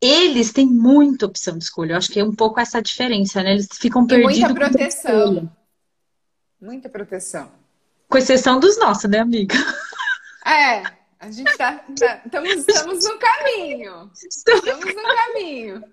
[0.00, 1.92] Eles têm muita opção de escolha.
[1.92, 3.52] Eu acho que é um pouco essa diferença, né?
[3.52, 4.38] Eles ficam perdidos.
[4.38, 5.52] Muita proteção.
[6.60, 7.50] Muita proteção.
[8.08, 9.54] Com exceção dos nossos, né, amiga?
[10.46, 10.82] É,
[11.18, 11.84] a gente tá.
[11.98, 14.10] tá estamos, estamos no caminho.
[14.26, 15.84] Estamos no caminho.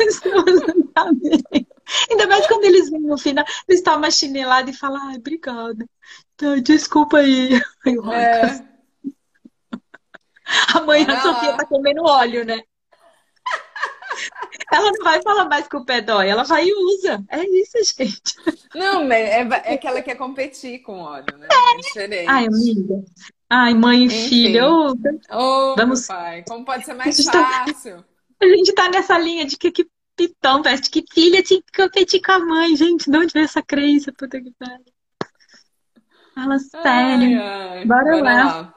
[0.00, 1.66] Estamos no caminho.
[2.10, 5.86] Ainda mais quando eles vêm no final, eles tomam uma chinelada e falam, ai, obrigada.
[6.34, 7.50] Então, desculpa aí.
[8.12, 8.70] É.
[10.74, 12.60] Amanhã a Sofia tá comendo óleo, né?
[14.72, 17.24] Ela não vai falar mais com o pé dói, ela vai e usa.
[17.28, 18.34] É isso, gente.
[18.74, 21.48] Não, é, é que ela quer competir com óleo, né?
[21.50, 22.28] É, é diferente.
[22.28, 23.04] Ai, amiga.
[23.48, 24.28] Ai, mãe e Enfim.
[24.28, 24.68] filha.
[24.68, 24.94] Ô,
[25.32, 26.06] oh, Vamos...
[26.06, 26.44] pai.
[26.46, 27.98] Como pode ser mais tá fácil?
[27.98, 28.04] Tá...
[28.42, 29.86] A gente tá nessa linha de que, que
[30.28, 32.76] pitão, parece que filha tinha que competir com a mãe.
[32.76, 34.12] Gente, de onde veio essa crença?
[34.12, 34.84] Puta que pariu.
[36.34, 36.84] Fala sério.
[36.84, 37.84] Ai, ai.
[37.86, 38.44] Bora, Bora lá.
[38.44, 38.74] lá.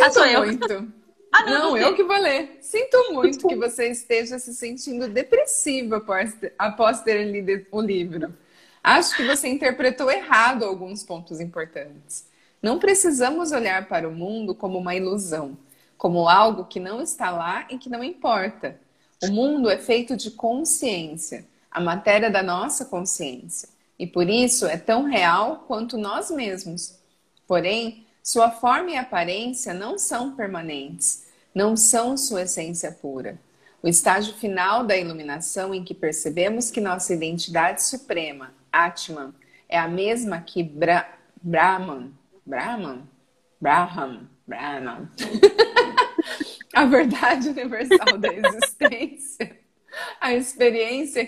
[0.00, 0.46] ah, sou eu.
[0.46, 0.92] Muito.
[1.32, 2.58] Ah, não, não eu que vou ler.
[2.60, 8.34] Sinto muito que você esteja se sentindo depressiva após, após ter lido o livro.
[8.82, 12.28] Acho que você interpretou errado alguns pontos importantes.
[12.62, 15.56] Não precisamos olhar para o mundo como uma ilusão,
[15.96, 18.80] como algo que não está lá e que não importa.
[19.22, 21.44] O mundo é feito de consciência.
[21.70, 26.98] a matéria da nossa consciência, e por isso é tão real quanto nós mesmos.
[27.46, 33.38] Porém, sua forma e aparência não são permanentes, não são sua essência pura.
[33.82, 39.32] O estágio final da iluminação em que percebemos que nossa identidade suprema, Atman,
[39.68, 41.06] é a mesma que Bra
[41.40, 42.12] Brahman,
[42.44, 43.08] Brahman,
[43.60, 45.08] Brahman, Brahman,
[46.74, 49.58] a verdade universal da existência,
[50.20, 51.26] a experiência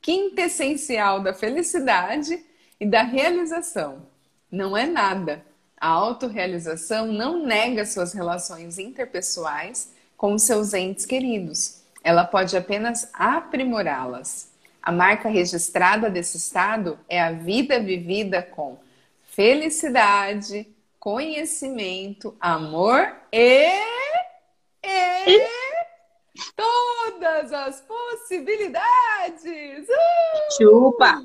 [0.00, 2.42] quintessencial da felicidade
[2.80, 4.06] e da realização.
[4.50, 5.44] Não é nada.
[5.78, 11.82] A autorrealização não nega suas relações interpessoais com seus entes queridos.
[12.02, 14.50] Ela pode apenas aprimorá-las.
[14.82, 18.78] A marca registrada desse estado é a vida vivida com
[19.26, 20.66] felicidade,
[21.06, 23.70] conhecimento, amor e,
[24.82, 25.46] e
[26.56, 29.86] todas as possibilidades.
[29.88, 30.56] Uh!
[30.58, 31.22] Chupa!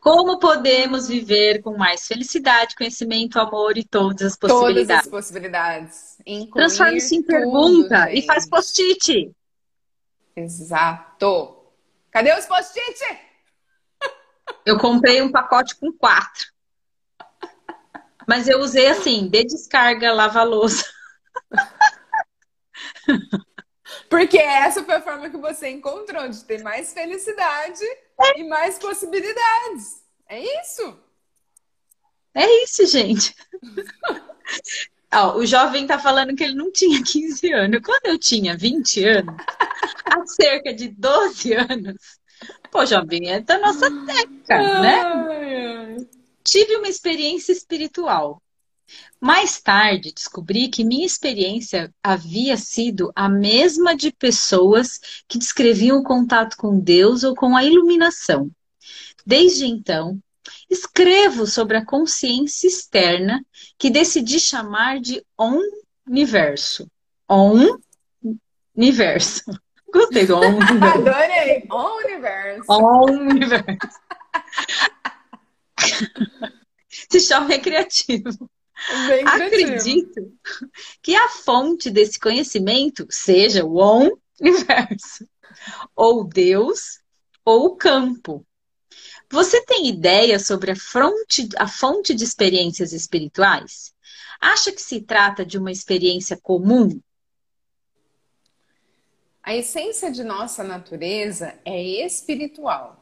[0.00, 4.88] Como podemos viver com mais felicidade, conhecimento, amor e todas as possibilidades?
[4.88, 6.18] Todas as possibilidades.
[6.52, 9.30] Transforma isso em pergunta e faz post-it.
[10.34, 11.56] Exato.
[12.10, 13.25] Cadê os post-it?
[14.66, 16.52] Eu comprei um pacote com quatro.
[18.26, 20.84] Mas eu usei assim, de descarga, lava-louça.
[24.10, 27.84] Porque essa foi a forma que você encontrou de ter mais felicidade
[28.20, 28.40] é.
[28.40, 30.02] e mais possibilidades.
[30.28, 30.98] É isso?
[32.34, 33.34] É isso, gente.
[35.14, 37.80] Ó, o jovem tá falando que ele não tinha 15 anos.
[37.84, 39.36] Quando eu tinha 20 anos,
[40.04, 42.18] há cerca de 12 anos,
[42.70, 45.96] pô, jovem, é da nossa técnica, né?
[46.44, 48.42] Tive uma experiência espiritual.
[49.20, 56.04] Mais tarde, descobri que minha experiência havia sido a mesma de pessoas que descreviam o
[56.04, 58.50] contato com Deus ou com a iluminação.
[59.24, 60.20] Desde então,
[60.70, 63.44] escrevo sobre a consciência externa
[63.76, 66.88] que decidi chamar de on-universo.
[67.28, 69.42] On-universo.
[69.92, 70.98] Gostei do on-universo.
[70.98, 71.66] Adorei!
[71.70, 72.64] On-universo.
[72.68, 73.78] On-universo.
[77.10, 78.50] Se chama recreativo.
[79.08, 80.32] Bem Acredito
[81.02, 85.26] que a fonte desse conhecimento seja o on-universo,
[85.94, 87.00] ou Deus,
[87.44, 88.46] ou o campo.
[89.30, 93.92] Você tem ideia sobre a fonte, a fonte de experiências espirituais?
[94.40, 97.00] Acha que se trata de uma experiência comum?
[99.46, 102.96] A essência de nossa natureza é espiritual.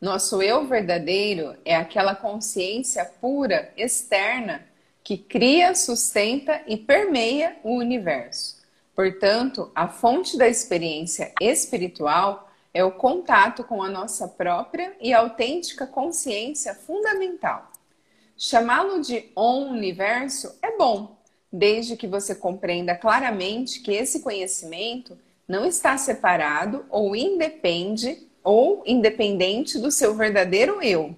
[0.00, 4.64] Nosso eu verdadeiro é aquela consciência pura externa
[5.02, 8.62] que cria, sustenta e permeia o universo.
[8.94, 15.88] Portanto, a fonte da experiência espiritual é o contato com a nossa própria e autêntica
[15.88, 17.68] consciência fundamental.
[18.38, 21.16] Chamá-lo de universo é bom,
[21.52, 25.18] desde que você compreenda claramente que esse conhecimento
[25.50, 31.12] não está separado ou independe ou independente do seu verdadeiro eu.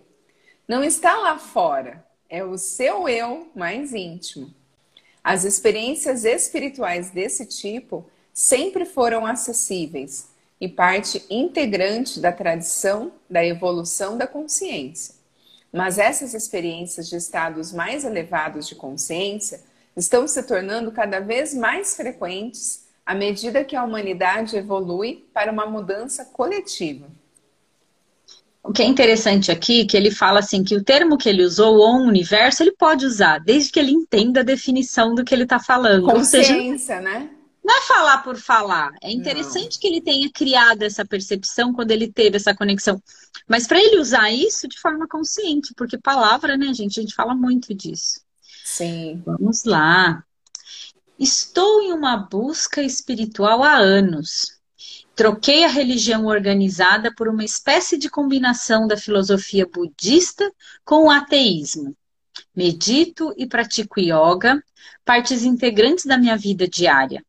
[0.67, 4.51] Não está lá fora, é o seu eu mais íntimo.
[5.23, 14.17] As experiências espirituais desse tipo sempre foram acessíveis e parte integrante da tradição da evolução
[14.17, 15.15] da consciência.
[15.71, 19.61] Mas essas experiências de estados mais elevados de consciência
[19.95, 25.67] estão se tornando cada vez mais frequentes à medida que a humanidade evolui para uma
[25.67, 27.09] mudança coletiva.
[28.63, 31.79] O que é interessante aqui, que ele fala assim, que o termo que ele usou,
[31.79, 35.59] o universo, ele pode usar, desde que ele entenda a definição do que ele está
[35.59, 36.07] falando.
[36.07, 37.29] Consciência, seja, né?
[37.65, 38.93] Não é falar por falar.
[39.03, 39.81] É interessante não.
[39.81, 43.01] que ele tenha criado essa percepção quando ele teve essa conexão.
[43.49, 46.99] Mas para ele usar isso de forma consciente, porque palavra, né, gente?
[46.99, 48.21] A gente fala muito disso.
[48.65, 49.23] Sim.
[49.25, 50.25] Vamos lá.
[51.19, 54.59] Estou em uma busca espiritual há anos.
[55.15, 60.51] Troquei a religião organizada por uma espécie de combinação da filosofia budista
[60.85, 61.95] com o ateísmo.
[62.57, 64.63] Medito e pratico yoga,
[65.05, 67.23] partes integrantes da minha vida diária.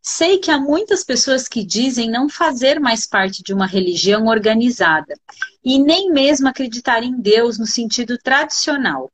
[0.00, 5.14] Sei que há muitas pessoas que dizem não fazer mais parte de uma religião organizada
[5.64, 9.10] e nem mesmo acreditar em Deus no sentido tradicional.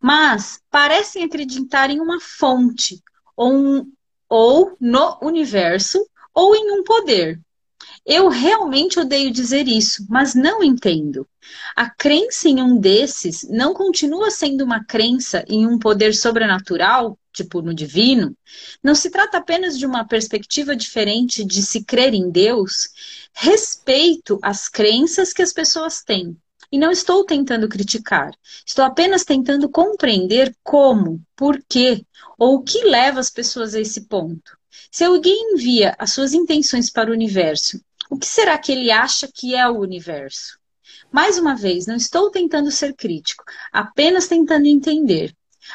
[0.00, 3.02] Mas parecem acreditar em uma fonte
[3.38, 3.92] ou, um,
[4.28, 7.40] ou no universo ou em um poder.
[8.04, 11.26] Eu realmente odeio dizer isso, mas não entendo.
[11.76, 17.62] A crença em um desses não continua sendo uma crença em um poder sobrenatural, tipo
[17.62, 18.36] no divino?
[18.82, 22.88] Não se trata apenas de uma perspectiva diferente de se crer em Deus?
[23.32, 26.36] Respeito as crenças que as pessoas têm.
[26.70, 28.32] E não estou tentando criticar.
[28.66, 32.04] Estou apenas tentando compreender como, por quê
[32.38, 34.56] ou o que leva as pessoas a esse ponto.
[34.90, 39.28] Se alguém envia as suas intenções para o universo o que será que ele acha
[39.28, 40.58] que é o universo?
[41.12, 45.34] Mais uma vez, não estou tentando ser crítico, apenas tentando entender.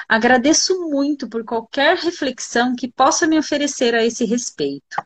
[0.10, 4.98] Agradeço muito por qualquer reflexão que possa me oferecer a esse respeito.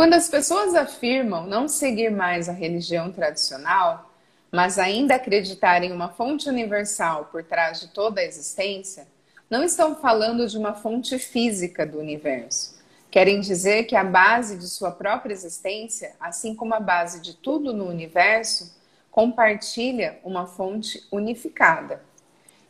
[0.00, 4.10] Quando as pessoas afirmam não seguir mais a religião tradicional,
[4.50, 9.06] mas ainda acreditar em uma fonte universal por trás de toda a existência,
[9.50, 12.80] não estão falando de uma fonte física do universo,
[13.10, 17.70] Querem dizer que a base de sua própria existência, assim como a base de tudo
[17.70, 18.74] no universo,
[19.10, 22.02] compartilha uma fonte unificada.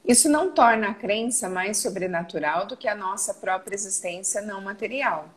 [0.04, 5.28] Isso não torna a crença mais sobrenatural do que a nossa própria existência não material.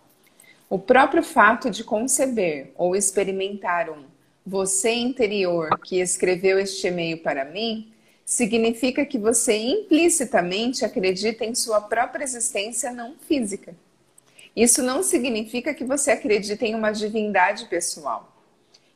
[0.69, 4.05] O próprio fato de conceber ou experimentar um
[4.45, 7.93] você interior que escreveu este e-mail para mim
[8.25, 13.75] significa que você implicitamente acredita em sua própria existência não física.
[14.55, 18.33] Isso não significa que você acredita em uma divindade pessoal.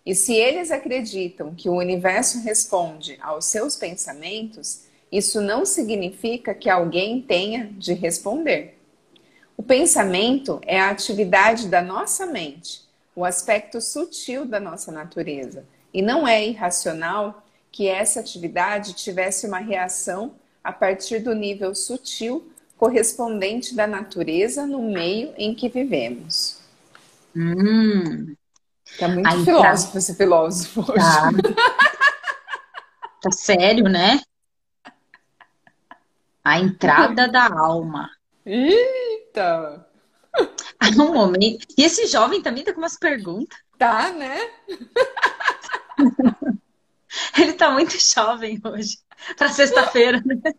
[0.05, 6.69] E se eles acreditam que o universo responde aos seus pensamentos, isso não significa que
[6.69, 8.76] alguém tenha de responder.
[9.67, 16.01] O pensamento é a atividade da nossa mente, o aspecto sutil da nossa natureza, e
[16.01, 23.75] não é irracional que essa atividade tivesse uma reação a partir do nível sutil correspondente
[23.75, 26.61] da natureza no meio em que vivemos.
[27.35, 28.37] Hum.
[28.97, 29.99] Tá muito Aí, filósofo tá...
[29.99, 30.93] esse filósofo hoje.
[30.93, 31.29] Tá.
[33.21, 34.21] tá sério, né?
[36.41, 38.09] A entrada da alma.
[38.45, 39.16] Eita!
[39.37, 39.83] Há
[41.01, 41.65] um momento.
[41.77, 43.57] E esse jovem também tá com umas perguntas.
[43.77, 44.37] Tá, né?
[47.37, 48.97] Ele tá muito jovem hoje.
[49.35, 50.53] Pra sexta-feira, né?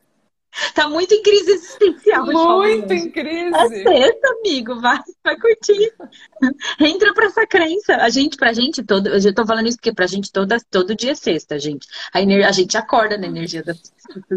[0.75, 2.27] Tá muito em crise existencial.
[2.27, 3.55] Muito em crise.
[3.55, 4.81] É sexta, amigo.
[4.81, 4.99] Vai,
[5.29, 5.93] vai curtir.
[6.81, 7.97] Entra pra essa crença.
[7.97, 10.95] A gente, pra gente, todo, eu já tô falando isso porque pra gente toda, todo
[10.95, 11.87] dia é sexta, gente.
[12.13, 13.75] A, ener, a gente acorda na energia da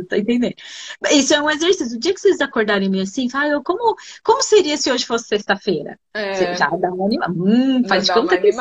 [0.09, 0.55] tá entendendo?
[1.11, 1.95] Isso é um exercício.
[1.95, 5.97] O dia que vocês acordarem meio assim, fala, como, como seria se hoje fosse sexta-feira?
[6.13, 6.33] É.
[6.33, 7.33] Você já dá uma animada.
[7.33, 8.51] Hum, faz de conta que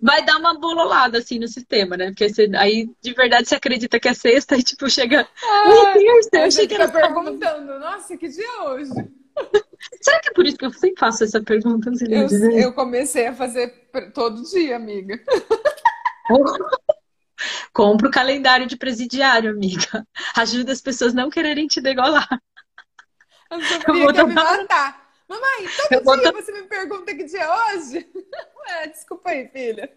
[0.00, 2.06] vai dar uma bololada assim no sistema, né?
[2.06, 5.26] Porque você, aí de verdade você acredita que é sexta e tipo chega.
[5.44, 5.94] Ah,
[6.32, 8.90] eu achei que era perguntando, nossa, que dia é hoje?
[10.00, 11.90] Será que é por isso que eu sempre faço essa pergunta?
[12.08, 13.68] Eu, eu comecei a fazer
[14.14, 15.20] todo dia, amiga.
[17.72, 20.06] Compra o calendário de presidiário, amiga.
[20.36, 22.28] Ajuda as pessoas não quererem te degolar.
[23.50, 25.02] A Sofia quer me matar.
[25.28, 28.06] Mamãe, todo eu dia você me pergunta que dia é hoje?
[28.64, 29.92] É, desculpa aí, filha.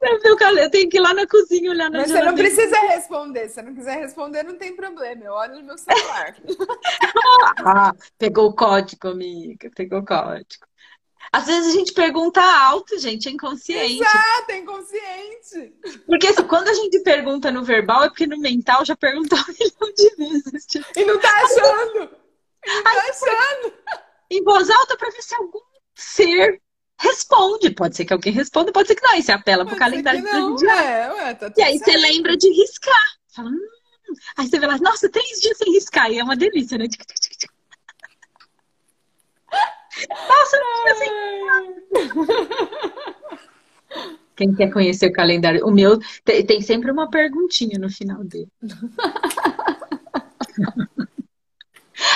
[0.00, 3.48] Eu tenho que ir lá na cozinha olhar na Mas você não precisa responder.
[3.48, 5.24] Se você não quiser responder, não tem problema.
[5.24, 6.36] Eu olho no meu celular.
[7.64, 9.70] ah, pegou o código, amiga.
[9.74, 10.66] Pegou o código.
[11.32, 14.02] Às vezes a gente pergunta alto, gente, é inconsciente.
[14.02, 15.74] Exato, é inconsciente.
[16.06, 19.42] Porque assim, quando a gente pergunta no verbal, é porque no mental já perguntou um
[19.58, 20.66] milhão de vezes.
[20.66, 20.86] Tipo...
[20.96, 22.10] E não tá achando.
[22.84, 23.74] Achando.
[24.30, 25.60] Em voz alta para ver se algum
[25.94, 26.60] ser
[26.98, 27.70] responde.
[27.70, 29.12] Pode ser que alguém responda, pode ser que não.
[29.12, 30.70] Aí você apela pode pro calendário do dia.
[30.70, 31.92] É, ué, tá e aí certo.
[31.92, 33.04] você lembra de riscar.
[33.34, 33.58] Fala, hum.
[34.36, 36.10] Aí você vê lá, nossa, três dias sem riscar.
[36.10, 36.86] E é uma delícia, né?
[40.10, 41.06] Nossa, não assim.
[44.36, 45.64] Quem quer conhecer o calendário?
[45.64, 48.50] O meu tem, tem sempre uma perguntinha no final dele.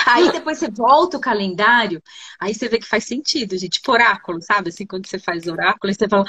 [0.05, 2.01] Aí depois você volta o calendário,
[2.39, 3.73] aí você vê que faz sentido, gente.
[3.73, 4.69] Tipo oráculo, sabe?
[4.69, 6.25] Assim, quando você faz oráculo, você fala,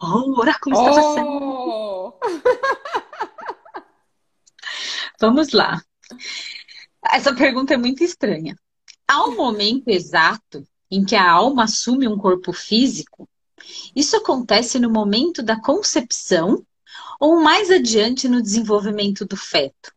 [0.00, 2.12] oh, o oráculo estava oh!
[5.20, 5.82] Vamos lá.
[7.04, 8.56] Essa pergunta é muito estranha.
[9.08, 13.28] Há um momento exato em que a alma assume um corpo físico?
[13.94, 16.64] Isso acontece no momento da concepção
[17.18, 19.95] ou mais adiante no desenvolvimento do feto?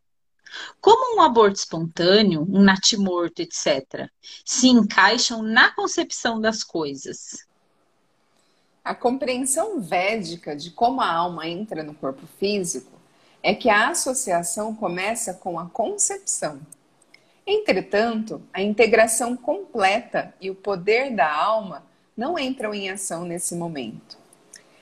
[0.81, 4.09] Como um aborto espontâneo, um natimorto, etc.,
[4.45, 7.47] se encaixam na concepção das coisas?
[8.83, 12.91] A compreensão védica de como a alma entra no corpo físico
[13.43, 16.59] é que a associação começa com a concepção.
[17.45, 21.83] Entretanto, a integração completa e o poder da alma
[22.15, 24.17] não entram em ação nesse momento.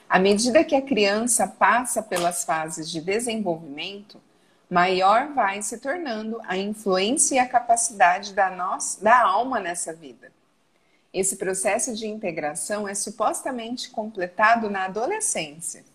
[0.09, 4.19] À medida que a criança passa pelas fases de desenvolvimento,
[4.69, 10.31] maior vai se tornando a influência e a capacidade da, nós, da alma nessa vida.
[11.13, 15.85] Esse processo de integração é supostamente completado na adolescência.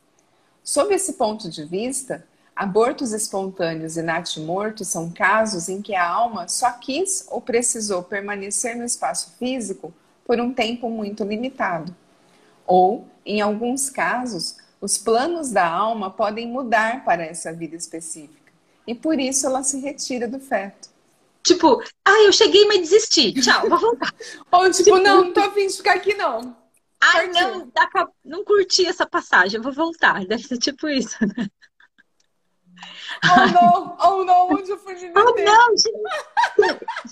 [0.64, 6.48] Sob esse ponto de vista, abortos espontâneos e natimortos são casos em que a alma
[6.48, 9.92] só quis ou precisou permanecer no espaço físico
[10.24, 11.94] por um tempo muito limitado.
[12.66, 18.41] Ou, em alguns casos, os planos da alma podem mudar para essa vida específica
[18.86, 20.90] e por isso ela se retira do feto.
[21.42, 23.32] Tipo, ah, eu cheguei, mas desisti.
[23.32, 24.14] Tchau, vou voltar.
[24.52, 26.56] Ou tipo, tipo, não, não tô afim de ficar aqui, não.
[27.00, 27.72] Ai, não,
[28.24, 30.24] não curti essa passagem, eu vou voltar.
[30.26, 31.48] Deve ser tipo isso, né?
[33.24, 35.12] Oh não, oh não, onde eu fui meter?
[35.16, 35.92] Oh não, gente.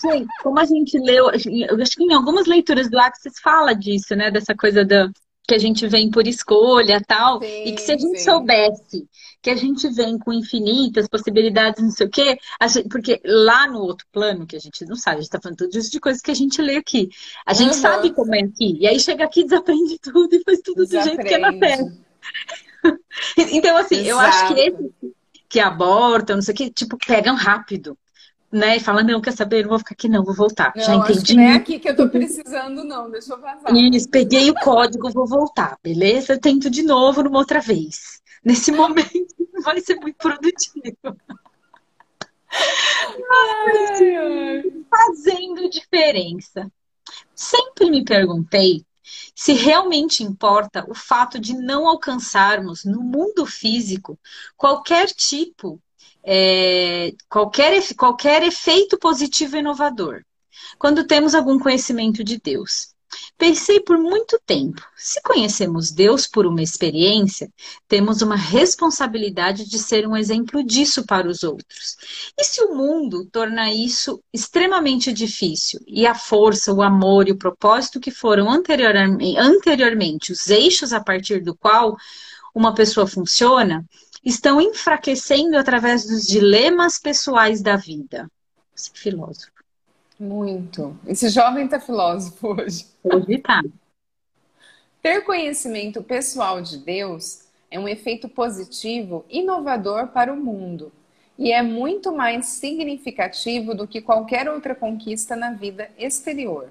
[0.03, 4.17] gente, como a gente leu, eu acho que em algumas leituras do Axis fala disso,
[4.17, 4.31] né?
[4.31, 5.13] Dessa coisa do,
[5.51, 7.41] que a gente vem por escolha tal.
[7.41, 8.25] Sim, e que se a gente sim.
[8.25, 9.09] soubesse
[9.43, 12.39] que a gente vem com infinitas possibilidades, não sei o quê,
[12.69, 15.59] gente, porque lá no outro plano, que a gente não sabe, a gente tá falando
[15.59, 17.09] tudo isso de coisas que a gente lê aqui.
[17.45, 17.81] A gente uhum.
[17.81, 18.79] sabe como é aqui.
[18.79, 21.17] E aí chega aqui, desaprende tudo e faz tudo desaprende.
[21.17, 21.93] do jeito que é na Terra.
[23.51, 24.09] então, assim, Exato.
[24.09, 25.15] eu acho que esse
[25.49, 27.99] que abortam, não sei o que, tipo, pegam rápido.
[28.53, 29.63] Né, e fala, não, quer saber?
[29.63, 30.73] Não vou ficar aqui, não, vou voltar.
[30.75, 31.37] Não, Já entendi.
[31.37, 33.73] Não é aqui que eu tô precisando, não, deixa eu vazar.
[33.73, 36.33] Isso, peguei o código, vou voltar, beleza?
[36.33, 38.21] Eu tento de novo numa outra vez.
[38.45, 41.17] Nesse momento vai ser muito produtivo.
[43.31, 44.63] Ai, ai.
[44.91, 46.71] Fazendo diferença.
[47.35, 48.85] Sempre me perguntei
[49.35, 54.19] se realmente importa o fato de não alcançarmos no mundo físico
[54.57, 55.81] qualquer tipo,
[56.25, 60.23] é, qualquer, qualquer efeito positivo inovador,
[60.79, 62.95] quando temos algum conhecimento de Deus.
[63.37, 67.51] Pensei por muito tempo: se conhecemos Deus por uma experiência,
[67.89, 71.97] temos uma responsabilidade de ser um exemplo disso para os outros.
[72.39, 77.39] E se o mundo torna isso extremamente difícil e a força, o amor e o
[77.39, 81.97] propósito que foram anteriormente os eixos a partir do qual
[82.55, 83.85] uma pessoa funciona,
[84.25, 88.31] estão enfraquecendo através dos dilemas pessoais da vida?
[88.77, 89.53] Esse filósofo.
[90.19, 90.99] Muito.
[91.07, 92.87] Esse jovem tá filósofo hoje.
[93.03, 93.63] Hoje tá.
[95.03, 100.93] Ter conhecimento pessoal de Deus é um efeito positivo, inovador para o mundo
[101.41, 106.69] e é muito mais significativo do que qualquer outra conquista na vida exterior.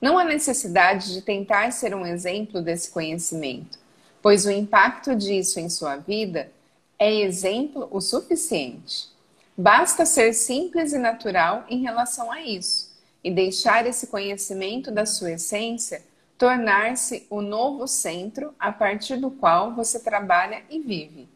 [0.00, 3.78] Não há necessidade de tentar ser um exemplo desse conhecimento,
[4.22, 6.50] pois o impacto disso em sua vida
[6.98, 9.08] é exemplo o suficiente.
[9.56, 15.32] Basta ser simples e natural em relação a isso e deixar esse conhecimento da sua
[15.32, 16.02] essência
[16.36, 21.28] tornar-se o novo centro a partir do qual você trabalha e vive.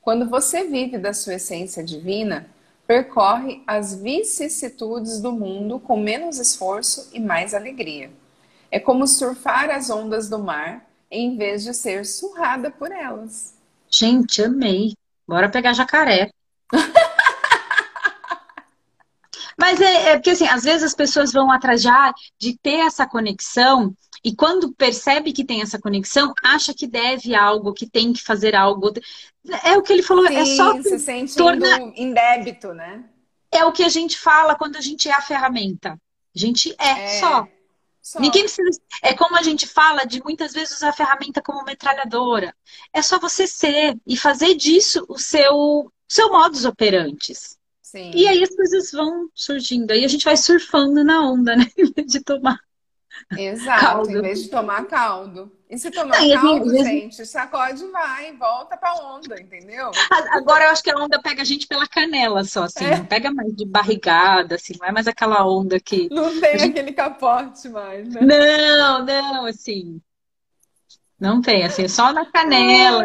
[0.00, 2.48] Quando você vive da sua essência divina,
[2.86, 8.10] percorre as vicissitudes do mundo com menos esforço e mais alegria.
[8.70, 13.54] É como surfar as ondas do mar em vez de ser surrada por elas.
[13.90, 14.94] Gente, amei.
[15.26, 16.30] Bora pegar jacaré.
[19.58, 23.06] Mas é, é, porque, assim, às vezes as pessoas vão atrás já de ter essa
[23.06, 28.22] conexão e quando percebe que tem essa conexão, acha que deve algo, que tem que
[28.22, 28.92] fazer algo.
[29.64, 30.82] É o que ele falou, Sim, é só.
[30.82, 31.78] se sente torna...
[31.94, 33.04] em débito, né?
[33.52, 35.92] É o que a gente fala quando a gente é a ferramenta.
[35.92, 37.20] A gente é, é.
[37.20, 37.46] só.
[38.06, 38.20] Só.
[38.20, 38.80] Ninguém precisa.
[39.02, 42.54] É como a gente fala de muitas vezes usar a ferramenta como metralhadora.
[42.92, 47.58] É só você ser e fazer disso o seu, seu modus operantes.
[47.82, 48.12] Sim.
[48.14, 49.90] E aí as coisas vão surgindo.
[49.90, 51.66] Aí a gente vai surfando na onda, né?
[52.06, 52.60] de tomar.
[53.36, 54.10] Exato, caldo.
[54.12, 55.50] em vez de tomar caldo.
[55.68, 59.90] E se tomar Não, caldo, gente, gente, sacode e vai, volta pra onda, entendeu?
[60.30, 62.84] Agora eu acho que a onda pega a gente pela canela só, assim.
[62.84, 62.98] É.
[62.98, 64.74] Não pega mais de barrigada, assim.
[64.78, 66.08] Não é mais aquela onda que.
[66.10, 66.70] Não tem gente...
[66.70, 68.20] aquele capote mais, né?
[68.20, 70.00] Não, não, assim.
[71.18, 73.02] Não tem, assim, só na canela,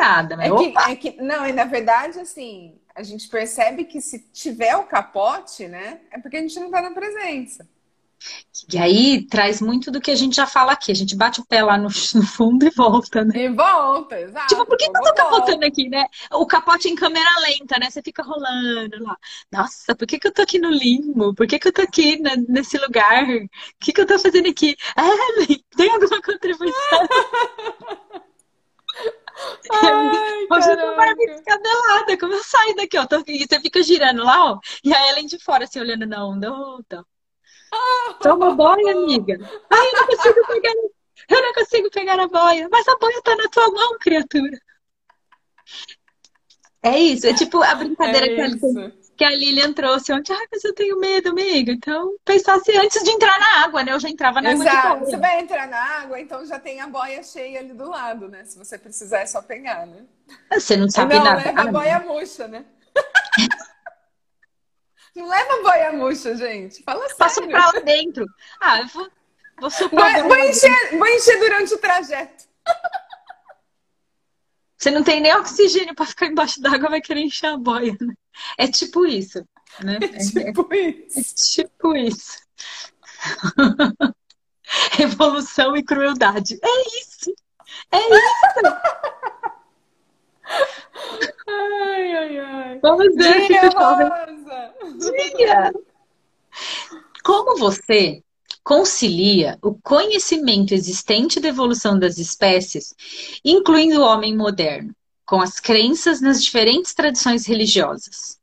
[0.00, 0.48] bombeada, né?
[0.48, 4.76] É que, é que, não, e na verdade, assim, a gente percebe que se tiver
[4.76, 7.68] o capote, né, é porque a gente não está na presença.
[8.72, 10.92] E aí traz muito do que a gente já fala aqui.
[10.92, 13.44] A gente bate o pé lá no, no fundo e volta, né?
[13.44, 14.46] E volta, exato.
[14.48, 16.06] Tipo, por que eu tô capotando aqui, né?
[16.32, 17.90] O capote em câmera lenta, né?
[17.90, 19.16] Você fica rolando lá.
[19.52, 21.34] Nossa, por que, que eu tô aqui no limbo?
[21.34, 23.24] Por que, que eu tô aqui nesse lugar?
[23.24, 23.48] O
[23.80, 24.76] que, que eu tô fazendo aqui?
[24.96, 27.08] É, tem alguma contribuição?
[29.70, 32.18] Ai, Hoje eu tô descabelada.
[32.18, 33.06] Como eu saio daqui, ó?
[33.06, 34.58] Tô, e você fica girando lá, ó.
[34.84, 36.52] E a Ellen de fora, assim, olhando na onda.
[36.52, 37.04] Oh, tá.
[38.20, 39.38] Toma boia, amiga.
[39.70, 40.72] Ai, eu não consigo pegar,
[41.28, 42.68] eu não consigo pegar a boia.
[42.70, 44.58] Mas a boia tá na tua mão, criatura.
[46.82, 50.32] É isso, é tipo a brincadeira É que, a, que a Lilian trouxe ontem.
[50.32, 51.72] Ai, mas eu tenho medo, amiga.
[51.72, 53.92] Então, pensasse antes de entrar na água, né?
[53.92, 54.98] Eu já entrava na água Exato.
[55.00, 55.18] Você boia.
[55.18, 58.44] vai entrar na água, então já tem a boia cheia ali do lado, né?
[58.44, 60.04] Se você precisar, é só pegar, né?
[60.52, 61.44] Você não sabe Não, nadar.
[61.46, 62.64] leva a boia murcha, né?
[65.16, 66.82] Não leva boia murcha, gente.
[66.82, 67.50] Fala sério.
[67.50, 68.24] pra lá dentro.
[68.60, 69.08] Ah, eu vou,
[69.60, 70.00] vou supor.
[70.22, 72.44] Vou, encher, vou encher durante o trajeto.
[74.78, 78.14] Você não tem nem oxigênio pra ficar embaixo d'água, vai querer encher a boia, né?
[78.56, 79.44] É tipo isso,
[79.82, 79.98] né?
[80.00, 80.08] É,
[80.42, 81.34] Tipo é isso.
[81.52, 82.38] tipo isso.
[84.92, 86.58] Revolução e crueldade.
[86.62, 87.34] É isso.
[87.92, 88.76] É isso.
[91.46, 92.78] Ai, ai, ai.
[92.82, 94.08] Vamos ver, jovem.
[94.08, 94.74] Rosa.
[94.98, 95.72] Diga.
[97.22, 98.22] Como você
[98.62, 102.94] concilia o conhecimento existente da evolução das espécies,
[103.44, 104.94] incluindo o homem moderno,
[105.24, 108.38] com as crenças nas diferentes tradições religiosas?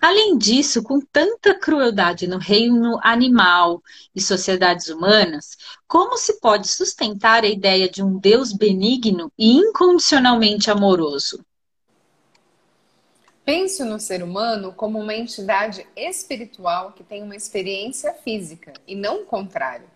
[0.00, 3.82] Além disso, com tanta crueldade no reino animal
[4.14, 5.56] e sociedades humanas,
[5.86, 11.44] como se pode sustentar a ideia de um Deus benigno e incondicionalmente amoroso?
[13.52, 19.22] Pense no ser humano como uma entidade espiritual que tem uma experiência física e não
[19.22, 19.88] o contrário.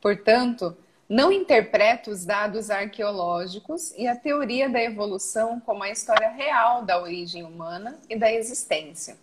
[0.00, 0.74] Portanto,
[1.06, 6.98] não interprete os dados arqueológicos e a teoria da evolução como a história real da
[6.98, 9.18] origem humana e da existência.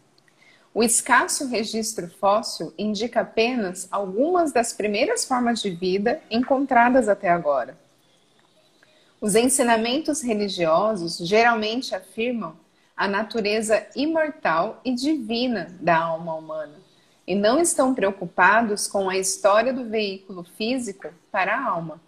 [0.71, 7.75] O escasso registro fóssil indica apenas algumas das primeiras formas de vida encontradas até agora.
[9.19, 12.63] Os ensinamentos religiosos geralmente afirmam
[12.95, 16.85] a natureza imortal e divina da alma humana
[17.27, 21.99] e não estão preocupados com a história do veículo físico para a alma.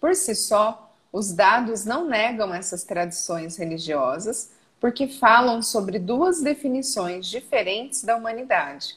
[0.00, 7.26] Por si só, os dados não negam essas tradições religiosas porque falam sobre duas definições
[7.26, 8.96] diferentes da humanidade.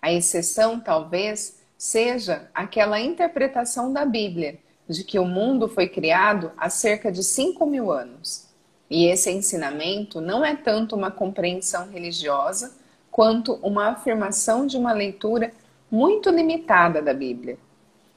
[0.00, 6.70] A exceção, talvez, seja aquela interpretação da Bíblia de que o mundo foi criado há
[6.70, 8.47] cerca de 5 mil anos.
[8.90, 12.74] E esse ensinamento não é tanto uma compreensão religiosa
[13.10, 15.52] quanto uma afirmação de uma leitura
[15.90, 17.58] muito limitada da Bíblia.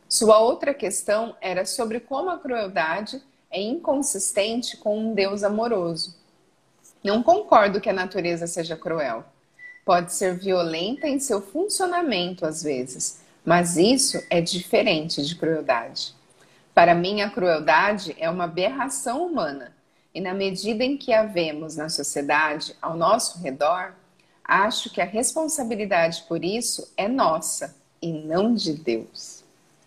[0.07, 6.15] Sua outra questão era sobre como a crueldade é inconsistente com um Deus amoroso.
[7.03, 9.25] Não concordo que a natureza seja cruel.
[9.83, 16.13] Pode ser violenta em seu funcionamento às vezes, mas isso é diferente de crueldade.
[16.73, 19.73] Para mim, a crueldade é uma aberração humana,
[20.13, 23.93] e na medida em que a vemos na sociedade ao nosso redor,
[24.43, 29.43] acho que a responsabilidade por isso é nossa e não de Deus.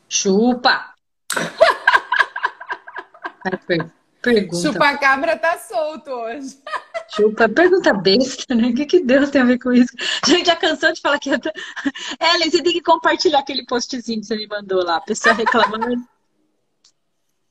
[0.09, 0.95] Chupa!
[4.25, 4.73] Pergunta.
[4.73, 6.57] Chupa-cabra tá solto hoje.
[7.15, 8.69] Chupa, pergunta besta, né?
[8.69, 9.93] O que, que Deus tem a ver com isso?
[10.27, 11.51] Gente já cansou de falar que eu tô...
[12.19, 16.03] Ellen, você tem que compartilhar aquele postzinho que você me mandou lá, a pessoa reclamando.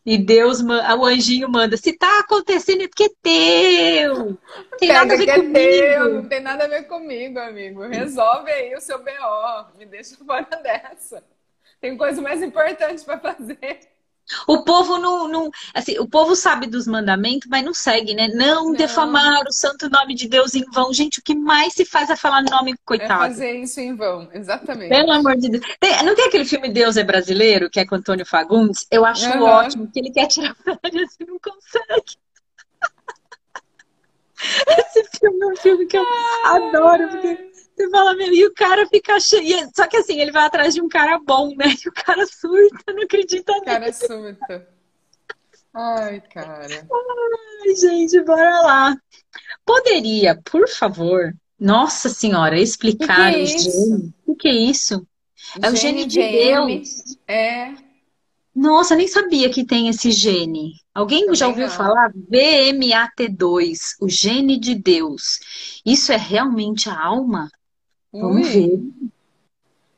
[0.05, 4.15] E Deus, o anjinho manda, se tá acontecendo é porque é teu.
[4.15, 5.57] Não tem nada a ver comigo.
[5.57, 7.81] É teu, não tem nada a ver comigo, amigo.
[7.87, 9.77] Resolve aí o seu BO.
[9.77, 11.23] Me deixa fora dessa.
[11.79, 13.79] Tem coisa mais importante para fazer.
[14.47, 18.29] O povo não, não, assim, o povo sabe dos mandamentos, mas não segue, né?
[18.29, 20.93] Não, não, defamar o santo nome de Deus em vão.
[20.93, 23.25] Gente, o que mais se faz é falar nome coitado.
[23.25, 24.89] É fazer isso em vão, exatamente.
[24.89, 25.63] Pelo amor de Deus.
[25.79, 28.87] Tem, não tem aquele filme Deus é Brasileiro, que é com Antônio Fagundes?
[28.89, 29.43] Eu acho uhum.
[29.43, 32.17] ótimo, que ele quer tirar férias e não consegue.
[34.77, 36.05] Esse filme é um filme que eu
[36.45, 36.57] Ai.
[36.57, 37.52] adoro, porque
[37.83, 39.69] você fala, meu, e o cara fica cheio.
[39.75, 41.65] Só que assim, ele vai atrás de um cara bom, né?
[41.85, 43.61] E o cara surta, não acredita nele.
[43.61, 44.67] O cara surta.
[45.73, 46.67] Ai, cara.
[46.67, 48.95] Ai, gente, bora lá.
[49.65, 54.13] Poderia, por favor, Nossa Senhora, explicar que que é o gene?
[54.25, 55.07] O que é isso?
[55.61, 56.67] É o gene de VM.
[56.67, 57.17] Deus.
[57.27, 57.73] É.
[58.55, 60.73] Nossa, nem sabia que tem esse gene.
[60.93, 61.73] Alguém Também já ouviu não.
[61.73, 62.11] falar?
[62.13, 65.39] VMAT2, o gene de Deus.
[65.83, 67.49] Isso é realmente a alma?
[68.13, 68.53] Vamos Ui.
[68.53, 68.79] ver.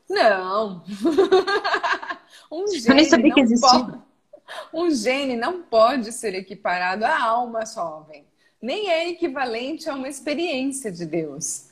[0.08, 0.82] Não.
[2.50, 3.78] um Eu nem gene sabia que não existia.
[3.78, 3.98] pode.
[4.72, 8.24] Um gene não pode ser equiparado à alma jovem,
[8.62, 11.66] nem é equivalente a uma experiência de Deus.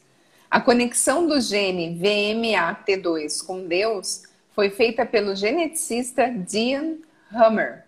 [0.51, 4.25] A conexão do gene VMAT2 com Deus
[4.55, 6.99] foi feita pelo geneticista Dean
[7.33, 7.85] Hammer.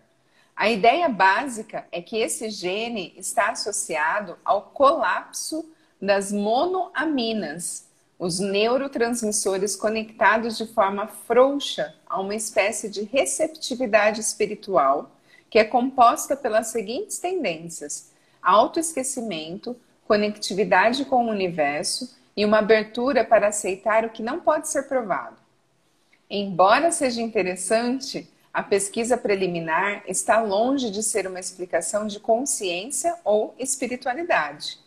[0.54, 5.68] A ideia básica é que esse gene está associado ao colapso
[6.00, 7.85] das monoaminas,
[8.18, 15.10] os neurotransmissores conectados de forma frouxa a uma espécie de receptividade espiritual
[15.50, 18.10] que é composta pelas seguintes tendências:
[18.42, 24.84] autoesquecimento, conectividade com o universo e uma abertura para aceitar o que não pode ser
[24.84, 25.36] provado.
[26.28, 33.54] Embora seja interessante, a pesquisa preliminar está longe de ser uma explicação de consciência ou
[33.58, 34.78] espiritualidade.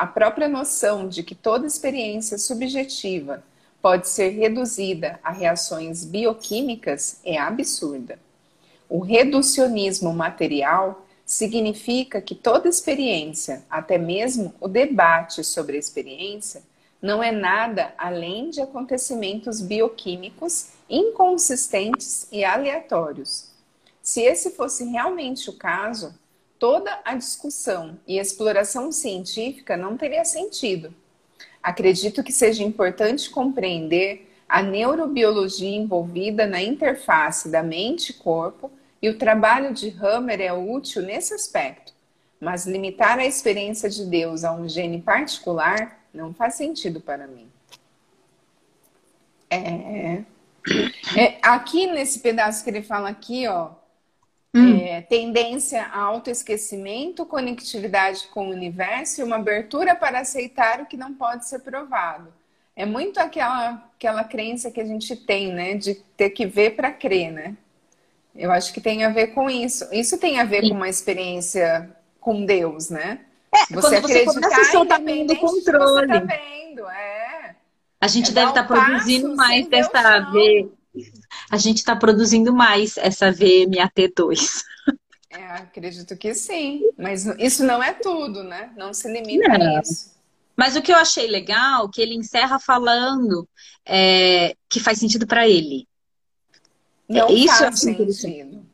[0.00, 3.44] A própria noção de que toda experiência subjetiva
[3.82, 8.18] pode ser reduzida a reações bioquímicas é absurda.
[8.88, 16.62] O reducionismo material significa que toda experiência, até mesmo o debate sobre a experiência,
[17.02, 23.50] não é nada além de acontecimentos bioquímicos inconsistentes e aleatórios.
[24.00, 26.14] Se esse fosse realmente o caso,
[26.60, 30.94] toda a discussão e exploração científica não teria sentido.
[31.62, 38.14] Acredito que seja importante compreender a neurobiologia envolvida na interface da mente
[39.00, 41.94] e o trabalho de Hammer é útil nesse aspecto.
[42.38, 47.48] Mas limitar a experiência de Deus a um gene particular não faz sentido para mim.
[49.48, 50.22] É,
[51.16, 53.70] é, aqui nesse pedaço que ele fala aqui, ó,
[54.54, 54.78] hum.
[54.78, 60.96] é, tendência a autoesquecimento, conectividade com o universo e uma abertura para aceitar o que
[60.96, 62.32] não pode ser provado.
[62.74, 65.74] É muito aquela, aquela crença que a gente tem, né?
[65.74, 67.56] De ter que ver para crer, né?
[68.34, 69.86] Eu acho que tem a ver com isso.
[69.92, 70.70] Isso tem a ver Sim.
[70.70, 71.90] com uma experiência
[72.20, 73.20] com Deus, né?
[73.52, 76.06] É, você quando você começa a soltar do controle.
[76.06, 77.56] Você tá vendo, é.
[78.00, 80.70] A gente é deve estar tá produzindo mais dessa V.
[81.50, 84.62] A gente está produzindo mais essa VMAT2.
[85.30, 86.82] É, acredito que sim.
[86.98, 88.72] Mas isso não é tudo, né?
[88.76, 89.76] Não se limita não.
[89.76, 90.10] a isso.
[90.56, 93.48] Mas o que eu achei legal, que ele encerra falando
[93.86, 95.88] é, que faz sentido para ele.
[97.08, 98.66] Não é, isso faz sentido.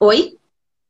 [0.00, 0.36] Oi?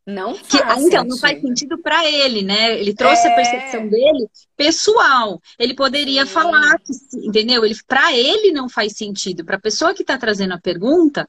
[0.07, 1.05] Não faz que, ah, então, sentido.
[1.09, 2.79] não faz sentido para ele, né?
[2.79, 3.33] Ele trouxe é...
[3.33, 5.41] a percepção dele pessoal.
[5.59, 6.33] Ele poderia Sim.
[6.33, 6.93] falar, que,
[7.27, 7.65] entendeu?
[7.65, 9.45] Ele, para ele não faz sentido.
[9.45, 11.29] Para a pessoa que está trazendo a pergunta,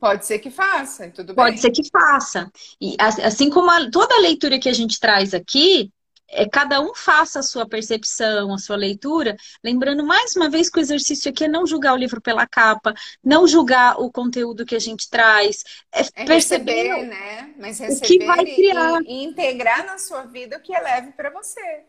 [0.00, 1.34] Pode ser que faça, tudo bem.
[1.34, 2.50] Pode ser que faça.
[2.80, 5.90] E assim como a, toda a leitura que a gente traz aqui,
[6.28, 10.78] é, cada um faça a sua percepção, a sua leitura, lembrando mais uma vez que
[10.78, 14.76] o exercício aqui é não julgar o livro pela capa, não julgar o conteúdo que
[14.76, 17.54] a gente traz, é, é perceber, receber, né?
[17.58, 20.80] Mas receber o que vai criar e, e integrar na sua vida o que é
[20.80, 21.84] leve para você.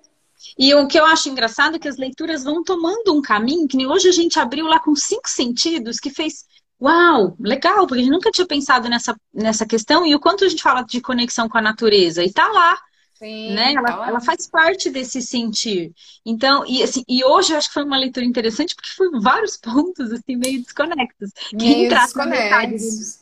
[0.57, 3.75] E o que eu acho engraçado é que as leituras vão tomando um caminho, que
[3.75, 6.45] nem hoje a gente abriu lá com cinco sentidos, que fez
[6.81, 10.47] Uau, legal, porque a gente nunca tinha pensado nessa, nessa questão e o quanto a
[10.47, 12.23] gente fala de conexão com a natureza.
[12.23, 12.79] E tá lá,
[13.19, 13.73] Sim, né?
[13.73, 15.91] Ela, ela, faz parte desse sentir.
[16.25, 19.57] Então, e, assim, e hoje eu acho que foi uma leitura interessante porque foi vários
[19.61, 21.31] pontos assim, meio desconectos.
[21.51, 23.19] Meio desconectos.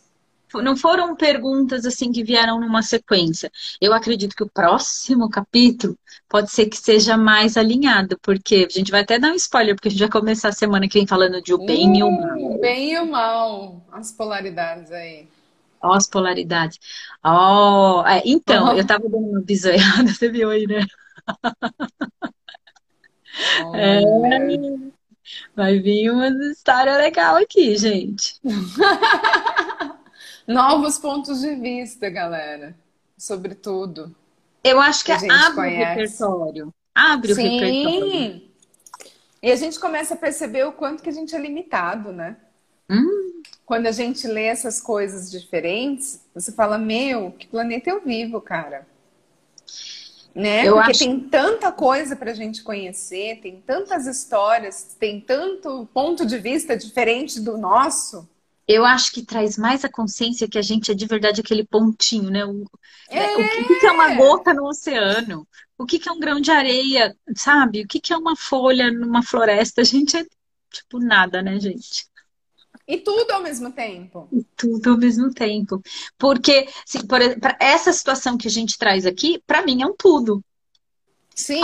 [0.53, 3.51] Não foram perguntas assim que vieram numa sequência.
[3.81, 5.97] Eu acredito que o próximo capítulo
[6.29, 9.89] pode ser que seja mais alinhado, porque a gente vai até dar um spoiler, porque
[9.89, 12.11] a gente vai começar a semana que vem falando de o bem uh, e o
[12.11, 12.51] mal.
[12.55, 15.27] O bem e o mal, as polaridades aí.
[15.81, 16.79] Ó, as polaridades.
[17.23, 18.77] Ó, é, então, uhum.
[18.77, 20.85] eu tava dando uma bisoiada, você viu aí, né?
[23.63, 24.01] Oh, é,
[25.55, 28.39] vai vir uma história legal aqui, gente.
[30.47, 32.75] Novos pontos de vista, galera.
[33.17, 34.15] Sobre tudo.
[34.63, 35.81] Eu acho que, que abre conhece.
[35.81, 36.73] o repertório.
[36.95, 37.41] Abre Sim.
[37.41, 38.47] o repertório.
[39.41, 42.37] E a gente começa a perceber o quanto que a gente é limitado, né?
[42.89, 43.27] Hum
[43.67, 48.87] quando a gente lê essas coisas diferentes, você fala, meu, que planeta eu vivo, cara.
[50.33, 50.65] Né?
[50.65, 50.99] Eu Porque acho...
[50.99, 56.77] tem tanta coisa para a gente conhecer, tem tantas histórias, tem tanto ponto de vista
[56.77, 58.25] diferente do nosso.
[58.65, 62.29] Eu acho que traz mais a consciência que a gente é de verdade aquele pontinho,
[62.29, 62.45] né?
[62.45, 62.63] O,
[63.09, 63.35] é...
[63.35, 65.45] o que, é uma gota no oceano?
[65.77, 67.81] O que é um grão de areia, sabe?
[67.81, 69.81] O que é uma folha numa floresta?
[69.81, 70.25] A gente é
[70.71, 72.07] tipo nada, né, gente?
[72.87, 74.29] E tudo ao mesmo tempo.
[74.31, 75.81] E tudo ao mesmo tempo.
[76.17, 77.19] Porque assim, por,
[77.59, 80.41] essa situação que a gente traz aqui, para mim é um tudo.
[81.35, 81.61] Sim.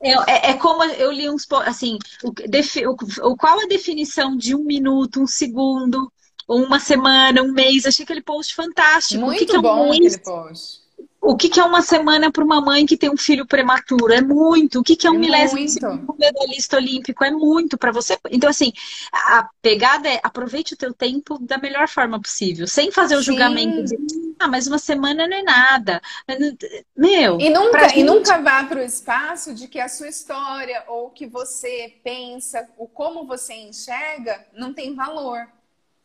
[0.00, 1.46] é, é, é, como eu li uns.
[1.64, 6.12] Assim, o, o, qual a definição de um minuto, um segundo,
[6.48, 7.86] uma semana, um mês?
[7.86, 9.24] Achei aquele post fantástico.
[9.24, 10.14] Muito que que é um bom mês?
[10.16, 10.83] aquele post.
[11.32, 14.12] O que, que é uma semana para uma mãe que tem um filho prematuro?
[14.12, 14.80] É muito.
[14.80, 17.24] O que, que é um É milésimo segundo medalhista olímpico?
[17.24, 18.18] É muito para você.
[18.30, 18.72] Então, assim,
[19.12, 23.26] a pegada é aproveite o teu tempo da melhor forma possível, sem fazer o Sim.
[23.26, 23.96] julgamento de,
[24.38, 26.00] ah, mas uma semana não é nada.
[26.96, 30.84] Meu, E nunca, gente- e nunca vá para o espaço de que a sua história
[30.86, 35.46] ou o que você pensa, o como você enxerga, não tem valor,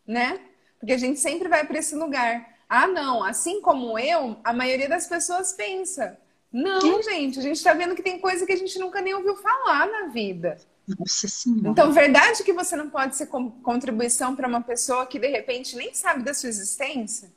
[0.08, 0.40] né?
[0.80, 2.59] Porque a gente sempre vai para esse lugar.
[2.70, 6.20] Ah, não, assim como eu, a maioria das pessoas pensa.
[6.54, 9.36] Não, gente, a gente está vendo que tem coisa que a gente nunca nem ouviu
[9.36, 10.58] falar na vida.
[10.88, 11.70] Nossa Senhora.
[11.70, 15.94] Então, verdade que você não pode ser contribuição para uma pessoa que de repente nem
[15.94, 17.32] sabe da sua existência?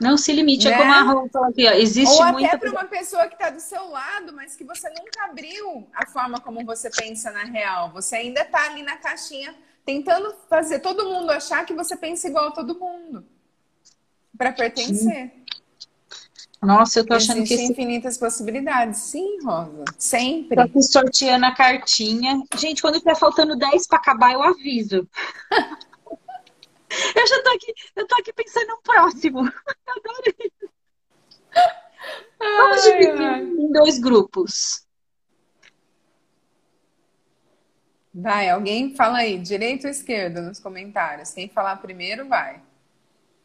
[0.00, 0.76] Não se limite, é Né?
[0.78, 2.58] como a falou aqui, ó, existe Ou até muita.
[2.58, 6.40] para uma pessoa que está do seu lado, mas que você nunca abriu a forma
[6.40, 7.90] como você pensa na real.
[7.92, 12.48] Você ainda está ali na caixinha tentando fazer todo mundo achar que você pensa igual
[12.48, 13.24] a todo mundo.
[14.38, 15.32] Para pertencer.
[16.62, 18.98] Nossa, eu tô achando que Existem esse infinitas possibilidades.
[19.00, 19.84] Sim, Rosa.
[19.84, 20.60] Tô Sempre.
[20.60, 22.42] aqui sorteando a cartinha.
[22.56, 25.08] Gente, quando tiver faltando 10 para acabar, eu aviso.
[27.14, 29.40] Eu já tô aqui, eu tô aqui pensando no próximo.
[29.44, 30.72] Eu isso.
[32.38, 34.86] Vamos dividir em dois grupos.
[38.14, 41.30] Vai, alguém fala aí, direito ou esquerdo nos comentários.
[41.30, 42.62] Quem falar primeiro, vai.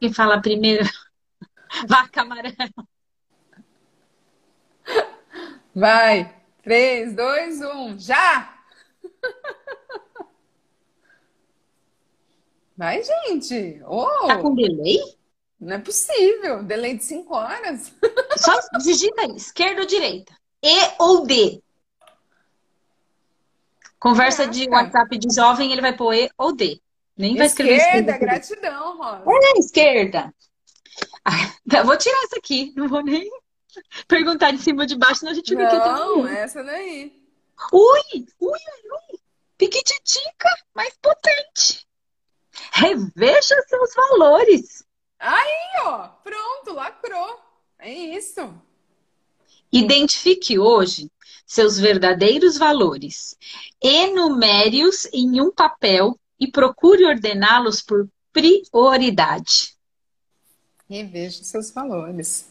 [0.04, 0.84] Quem fala primeiro?
[1.88, 2.58] Vaca amarela.
[5.74, 6.43] Vai.
[6.62, 8.54] 3, 2, 1, já!
[12.76, 13.82] Vai, gente!
[13.88, 14.99] Oh, Tá com delay?
[15.58, 16.62] não é possível!
[16.64, 17.93] Delay de 5 horas?
[18.36, 20.36] Só digita aí, esquerda ou direita?
[20.62, 21.64] E ou D?
[23.97, 24.97] Conversa de Caraca.
[24.97, 26.82] WhatsApp de jovem, ele vai pôr E ou D.
[27.18, 28.18] Nem vai escrever Esquerda, esquerda.
[28.26, 29.24] gratidão, Rosa.
[29.28, 30.36] É, esquerda.
[31.26, 33.30] Ah, vou tirar essa aqui, não vou nem
[34.07, 37.14] perguntar de cima ou de baixo, senão a gente fica aqui até Não, essa daí.
[37.72, 39.20] Ui, ui, ui, ui.
[39.57, 41.88] Piquititica, mais potente.
[42.74, 44.84] Reveja seus valores.
[45.20, 47.39] Aí, ó, pronto, lacrou.
[47.80, 48.53] É isso.
[49.72, 51.09] Identifique hoje
[51.45, 53.36] seus verdadeiros valores.
[53.82, 59.75] Enumere-os em um papel e procure ordená-los por prioridade.
[60.89, 62.47] Reveja seus valores.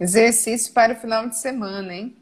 [0.00, 2.16] Exercício para o final de semana, hein?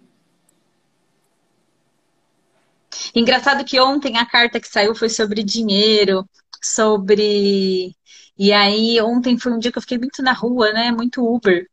[3.15, 6.29] Engraçado que ontem a carta que saiu foi sobre dinheiro,
[6.63, 7.95] sobre.
[8.39, 10.91] E aí, ontem foi um dia que eu fiquei muito na rua, né?
[10.91, 11.67] Muito Uber.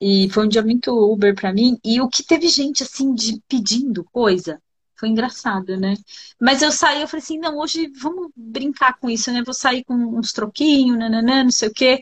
[0.00, 1.78] E foi um dia muito Uber pra mim.
[1.84, 4.60] E o que teve gente assim de pedindo coisa
[4.96, 5.94] foi engraçado, né?
[6.40, 9.42] Mas eu saí, eu falei assim: não, hoje vamos brincar com isso, né?
[9.44, 12.00] Vou sair com uns troquinhos, nananã, não sei o quê.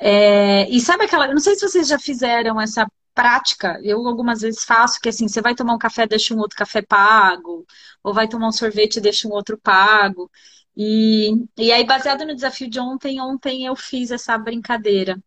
[0.00, 1.28] É, e sabe aquela.
[1.28, 5.40] Não sei se vocês já fizeram essa prática, eu algumas vezes faço, que assim, você
[5.40, 7.66] vai tomar um café, deixa um outro café pago,
[8.02, 10.30] ou vai tomar um sorvete deixa um outro pago.
[10.76, 15.18] E, e aí, baseado no desafio de ontem, ontem eu fiz essa brincadeira.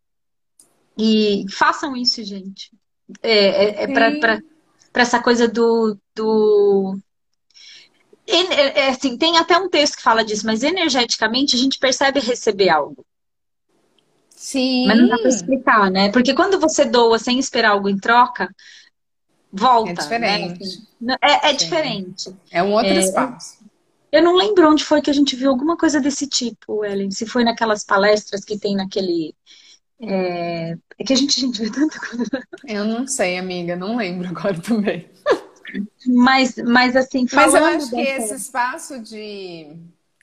[0.96, 2.70] E façam isso, gente.
[3.22, 3.86] É, é, é
[4.20, 4.40] pra,
[4.92, 6.98] Pra essa coisa do, do...
[8.26, 12.20] É, é assim, tem até um texto que fala disso, mas energeticamente a gente percebe
[12.20, 13.04] receber algo.
[14.36, 14.86] Sim.
[14.86, 16.10] Mas não dá pra explicar, né?
[16.10, 18.48] Porque quando você doa sem esperar algo em troca,
[19.52, 20.00] volta, É né?
[20.02, 20.62] diferente.
[20.62, 20.86] Assim,
[21.22, 22.34] É, é diferente.
[22.50, 23.58] É um outro É, espaço.
[24.12, 27.10] Eu não lembro onde foi que a gente viu alguma coisa desse tipo, Ellen.
[27.10, 29.34] Se foi naquelas palestras que tem naquele.
[30.02, 32.24] É, é que a gente, a gente vê tanta coisa.
[32.66, 35.08] Eu não sei, amiga, não lembro agora também.
[36.06, 39.76] Mas, mas assim, Mas eu acho que dessa- esse espaço de,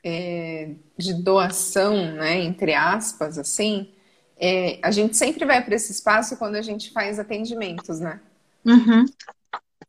[0.03, 3.91] é, de doação, né, entre aspas, assim,
[4.37, 8.19] é, a gente sempre vai para esse espaço quando a gente faz atendimentos, né?
[8.65, 9.05] Uhum.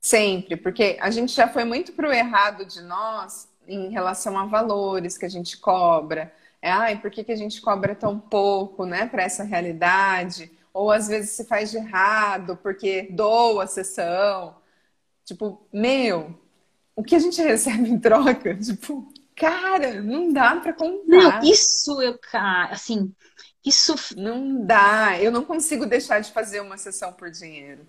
[0.00, 5.18] Sempre, porque a gente já foi muito pro errado de nós em relação a valores
[5.18, 6.32] que a gente cobra.
[6.60, 10.50] É, ai, por que, que a gente cobra tão pouco, né, para essa realidade?
[10.72, 14.56] Ou às vezes se faz de errado porque doa a sessão.
[15.24, 16.34] Tipo, meu,
[16.96, 18.56] o que a gente recebe em troca?
[18.58, 20.72] Tipo, cara, não dá para
[21.06, 21.42] Não, comprar.
[21.42, 23.14] isso eu, ca- assim,
[23.64, 25.18] isso Não dá.
[25.20, 27.86] Eu não consigo deixar de fazer uma sessão por dinheiro.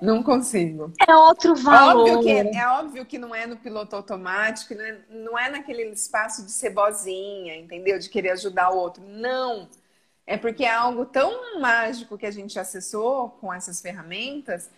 [0.00, 0.92] Não consigo.
[1.06, 2.08] é outro valor.
[2.08, 5.82] Óbvio que, é óbvio que não é no piloto automático, não é, não é naquele
[5.90, 7.98] espaço de ser bozinha, entendeu?
[7.98, 9.02] De querer ajudar o outro.
[9.04, 9.68] Não.
[10.26, 14.70] É porque é algo tão mágico que a gente acessou com essas ferramentas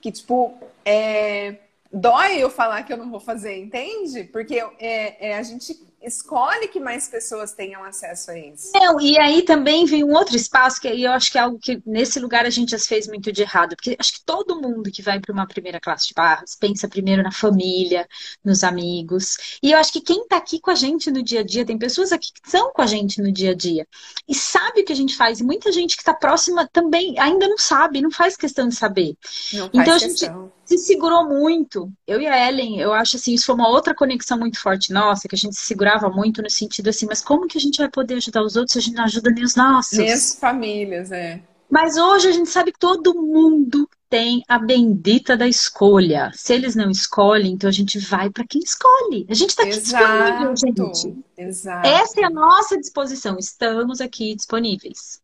[0.00, 1.56] que, tipo, é,
[1.90, 4.24] dói eu falar que eu não vou fazer, entende?
[4.24, 5.74] Porque é, é, a gente
[6.04, 8.70] escolhe que mais pessoas tenham acesso a isso.
[8.74, 11.82] Não, e aí também vem um outro espaço que eu acho que é algo que
[11.86, 15.02] nesse lugar a gente já fez muito de errado, porque acho que todo mundo que
[15.02, 18.06] vai para uma primeira classe de barras pensa primeiro na família,
[18.44, 19.58] nos amigos.
[19.62, 21.78] E eu acho que quem está aqui com a gente no dia a dia, tem
[21.78, 23.86] pessoas aqui que são com a gente no dia a dia
[24.28, 27.48] e sabe o que a gente faz, e muita gente que está próxima também ainda
[27.48, 29.16] não sabe, não faz questão de saber.
[29.52, 30.42] Não faz então a questão.
[30.42, 31.92] gente se segurou muito.
[32.06, 35.28] Eu e a Ellen, eu acho assim, isso foi uma outra conexão muito forte nossa,
[35.28, 37.88] que a gente se segurava muito no sentido assim, mas como que a gente vai
[37.88, 39.98] poder ajudar os outros se a gente não ajuda nem os nossos?
[39.98, 41.40] Nem as famílias, é.
[41.70, 46.30] Mas hoje a gente sabe que todo mundo tem a bendita da escolha.
[46.34, 49.26] Se eles não escolhem, então a gente vai para quem escolhe.
[49.28, 51.24] A gente está aqui disponível, gente.
[51.36, 51.88] Exato.
[51.88, 53.36] Essa é a nossa disposição.
[53.38, 55.20] Estamos aqui disponíveis.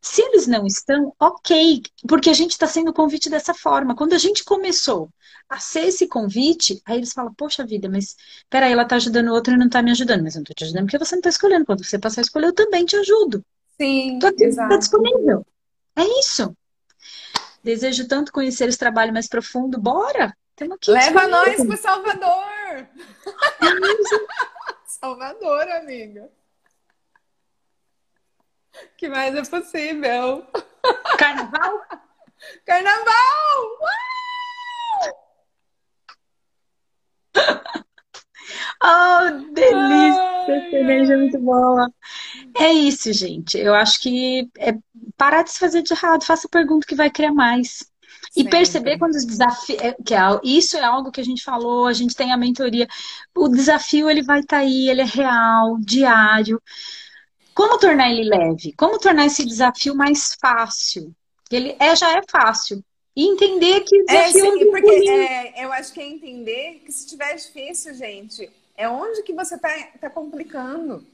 [0.00, 3.94] Se eles não estão, ok, porque a gente está sendo convite dessa forma.
[3.94, 5.08] Quando a gente começou
[5.48, 8.16] a ser esse convite, aí eles falam, poxa vida, mas
[8.50, 10.22] peraí, ela está ajudando o outro e não está me ajudando.
[10.22, 11.66] Mas eu não estou te ajudando porque você não está escolhendo.
[11.66, 13.44] Quando você passar a escolher, eu também te ajudo.
[13.80, 14.68] Sim, Tô aqui, exato.
[14.68, 15.44] tá disponível.
[15.96, 16.56] É isso.
[17.62, 19.78] Desejo tanto conhecer esse trabalho mais profundo.
[19.80, 20.36] Bora!
[20.56, 22.88] Tamo aqui Leva nós pro Salvador!
[24.86, 26.30] Salvador, amiga.
[28.96, 30.46] Que mais é possível?
[31.18, 31.82] Carnaval?
[32.66, 33.14] Carnaval!
[38.82, 40.22] Oh, delícia!
[40.46, 41.90] Ai, cerveja é muito boa.
[42.56, 43.56] É isso, gente.
[43.58, 44.74] Eu acho que é
[45.16, 46.24] parar de se fazer de errado.
[46.24, 47.84] Faça a pergunta que vai criar mais.
[48.36, 48.50] E Sempre.
[48.50, 49.78] perceber quando os desafios.
[50.04, 52.86] Que é, isso é algo que a gente falou, a gente tem a mentoria.
[53.34, 56.60] O desafio ele vai estar aí, ele é real, diário.
[57.54, 58.72] Como tornar ele leve?
[58.74, 61.14] Como tornar esse desafio mais fácil?
[61.50, 62.84] Ele é, já é fácil.
[63.16, 66.82] E entender que o É, desafio sim, é porque é, eu acho que é entender
[66.84, 71.06] que se tiver difícil, gente, é onde que você tá, tá complicando.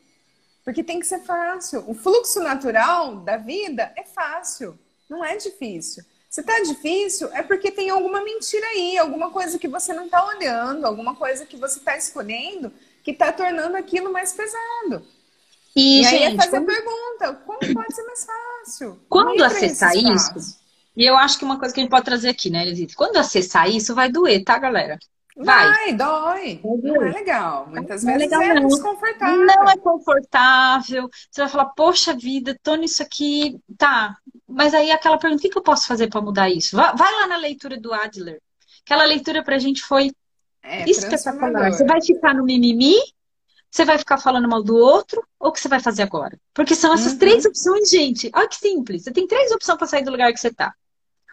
[0.64, 1.84] Porque tem que ser fácil.
[1.88, 4.78] O fluxo natural da vida é fácil,
[5.08, 6.04] não é difícil.
[6.28, 10.24] Se tá difícil, é porque tem alguma mentira aí, alguma coisa que você não tá
[10.26, 12.72] olhando, alguma coisa que você tá escolhendo
[13.02, 15.04] que tá tornando aquilo mais pesado.
[15.76, 19.00] E, E, aí é gente, fazer quando- a pergunta, como pode ser mais fácil?
[19.08, 20.60] Quando acessar isso, espaço.
[20.96, 22.94] E eu acho que uma coisa que a gente pode trazer aqui, né, Elisita?
[22.96, 24.98] Quando acessar isso, vai doer, tá, galera?
[25.36, 25.70] Vai.
[25.72, 26.60] Vai, dói.
[26.82, 27.66] Não é legal.
[27.70, 28.68] Muitas Não é vezes legal, é não.
[28.68, 29.46] desconfortável.
[29.46, 31.08] Não é confortável.
[31.30, 33.58] Você vai falar, poxa vida, tô nisso aqui.
[33.78, 34.16] Tá.
[34.46, 36.76] Mas aí aquela pergunta, o que eu posso fazer para mudar isso?
[36.76, 38.40] Vai, lá na leitura do Adler.
[38.84, 40.10] Aquela leitura pra gente foi
[40.62, 41.72] É espetacular.
[41.72, 42.96] Você vai ficar no mimimi?
[43.70, 45.24] Você vai ficar falando mal do outro?
[45.38, 46.38] Ou o que você vai fazer agora?
[46.52, 47.18] Porque são essas Uhum.
[47.18, 48.30] três opções, gente.
[48.34, 49.04] Olha que simples.
[49.04, 50.74] Você tem três opções para sair do lugar que você tá.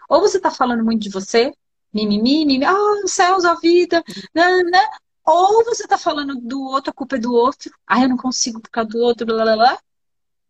[0.07, 1.51] Ou você tá falando muito de você,
[1.93, 4.87] mimimi, mimimi, ah, os céus, a vida, né?
[5.25, 7.71] Ou você tá falando do outro, a culpa é do outro.
[7.85, 9.79] Ah, eu não consigo por causa do outro, blá, blá, blá.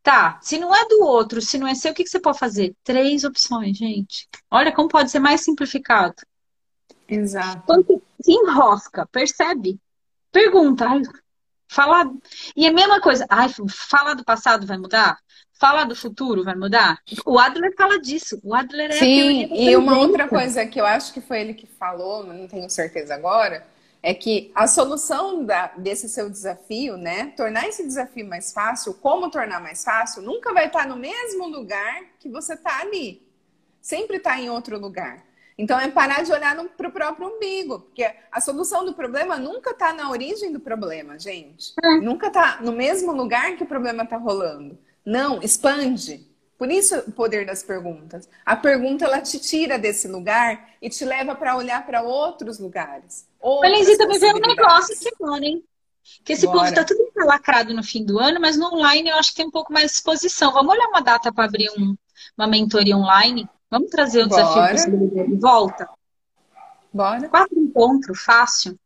[0.04, 2.38] Tá, se não é do outro, se não é seu, o que que você pode
[2.38, 2.76] fazer?
[2.84, 4.28] Três opções, gente.
[4.52, 6.16] Olha como pode ser mais simplificado.
[7.08, 7.64] Exato.
[7.66, 9.80] Quando se enrosca, percebe?
[10.32, 10.86] Pergunta.
[11.68, 12.06] Falar...
[12.56, 13.26] E é a mesma coisa.
[13.30, 15.18] Ai, falar do passado vai mudar?
[15.60, 17.00] Falar do futuro vai mudar?
[17.26, 18.40] O Adler fala disso.
[18.44, 21.66] O Adler é Sim, e uma outra coisa que eu acho que foi ele que
[21.66, 23.66] falou, não tenho certeza agora,
[24.04, 27.34] é que a solução da- desse seu desafio, né?
[27.36, 32.04] Tornar esse desafio mais fácil, como tornar mais fácil, nunca vai estar no mesmo lugar
[32.20, 33.28] que você está ali.
[33.82, 35.27] Sempre está em outro lugar.
[35.58, 39.72] Então é parar de olhar para o próprio umbigo, porque a solução do problema nunca
[39.72, 41.74] está na origem do problema, gente.
[41.84, 41.98] É.
[41.98, 44.78] Nunca está no mesmo lugar que o problema está rolando.
[45.04, 46.28] Não, expande.
[46.58, 48.28] Por isso o poder das perguntas.
[48.46, 53.28] A pergunta ela te tira desse lugar e te leva para olhar para outros lugares.
[53.62, 55.64] Belenzita, me veio um negócio ano, hein?
[56.24, 56.60] Que esse Bora.
[56.60, 59.48] povo tá tudo lacrado no fim do ano, mas no online eu acho que tem
[59.48, 60.52] um pouco mais de exposição.
[60.54, 61.96] Vamos olhar uma data para abrir um-
[62.38, 63.48] uma mentoria online?
[63.70, 64.66] Vamos trazer o desafio Bora.
[64.68, 65.90] para possibilidade de volta?
[66.94, 68.80] Bora, Quatro encontros, fácil.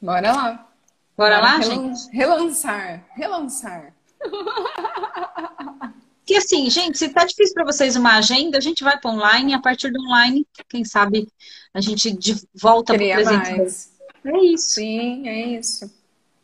[0.00, 0.68] bora lá.
[1.16, 2.10] Bora lá, relan- gente?
[2.16, 3.94] Relançar, relançar.
[6.26, 9.52] Que assim, gente, se tá difícil para vocês uma agenda, a gente vai para online
[9.52, 11.28] a partir do online, quem sabe
[11.74, 13.92] a gente de- volta para mais.
[14.24, 14.70] É isso.
[14.70, 15.92] Sim, é isso.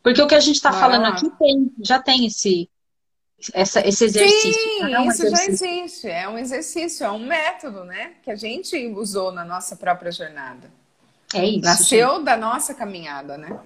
[0.03, 1.09] Porque o que a gente está Bora falando lá.
[1.09, 2.69] aqui tem, já tem esse,
[3.55, 4.53] essa- esse exercício.
[4.53, 5.67] Sim, é um isso já exercício.
[5.67, 6.09] existe.
[6.09, 8.13] É um exercício, é um método, né?
[8.23, 10.71] Que a gente usou na nossa própria jornada.
[11.35, 11.61] É isso.
[11.65, 13.59] Nasceu da nossa caminhada, né?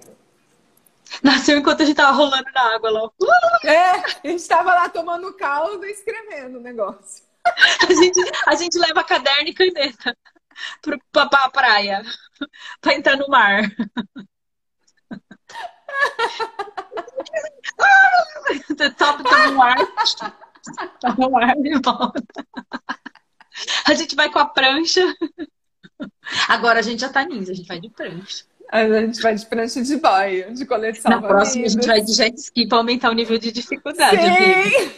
[1.21, 3.09] Nasceu enquanto a gente tava rolando na água lá.
[3.63, 7.23] É, a gente estava lá tomando caldo e escrevendo o negócio.
[7.87, 10.15] A gente, a gente leva caderno e caneta
[10.81, 12.03] pro, pra, pra praia,
[12.81, 13.63] pra entrar no mar.
[18.97, 19.77] Top, toma um ar.
[20.99, 22.23] Toma um ar e volta.
[23.85, 25.01] A gente vai com a prancha.
[26.47, 28.45] Agora a gente já tá nisso, a gente vai de prancha.
[28.71, 31.11] A gente vai de prancha de baia, de coleção.
[31.11, 34.17] Na próxima a gente vai de jet ski pra aumentar o nível de dificuldade.
[34.17, 34.91] Sim.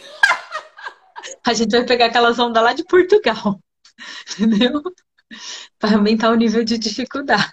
[1.44, 3.60] A gente vai pegar aquelas ondas lá de Portugal.
[4.38, 4.82] Entendeu?
[5.78, 7.52] Para aumentar o nível de dificuldade.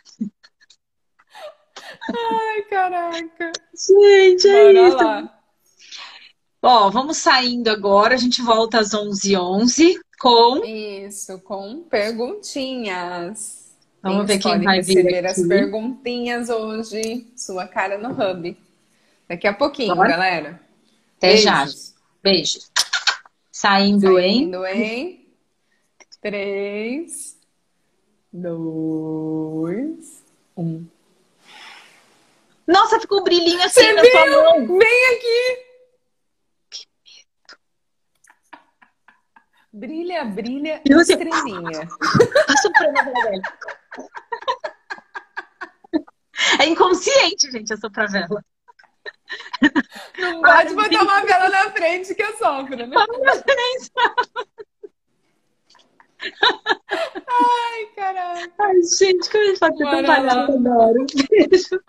[2.10, 3.52] Ai, caraca.
[3.74, 4.98] Gente, é Bora isso.
[4.98, 5.40] lá.
[6.62, 8.16] Ó, vamos saindo agora.
[8.16, 10.64] A gente volta às 11h11 com...
[10.66, 13.66] Isso, com perguntinhas.
[14.02, 15.48] Vamos ver quem vai vir receber as aqui.
[15.48, 17.28] perguntinhas hoje.
[17.36, 18.58] Sua cara no Hub.
[19.28, 20.10] Daqui a pouquinho, Bora.
[20.10, 20.62] galera.
[21.18, 21.64] Até já.
[21.66, 21.94] Beijos.
[22.22, 22.60] Beijo.
[23.52, 24.14] Saindo?
[24.14, 25.26] Saindo em
[26.22, 27.38] três,
[28.34, 30.24] dois,
[30.58, 30.86] um.
[32.68, 34.66] Nossa, ficou um brilhinho assim Você na sua mão.
[34.68, 34.78] viu?
[34.80, 35.66] Vem aqui!
[39.72, 41.88] Brilha, brilha, E você- estrelinha.
[42.48, 43.42] A Suprema Vela.
[46.60, 48.44] É inconsciente, gente, a sopravela.
[50.18, 52.90] Não pode botar uma vela na frente que eu sofro, né?
[57.28, 58.52] Ai, caraca.
[58.60, 61.06] Ai, gente, como a gente pode ser tão palhaço adoro.
[61.30, 61.82] Beijo.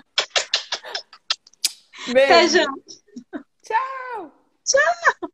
[2.09, 2.59] Até Beijo.
[2.59, 2.67] já.
[3.63, 4.33] Tchau.
[4.65, 5.31] Tchau.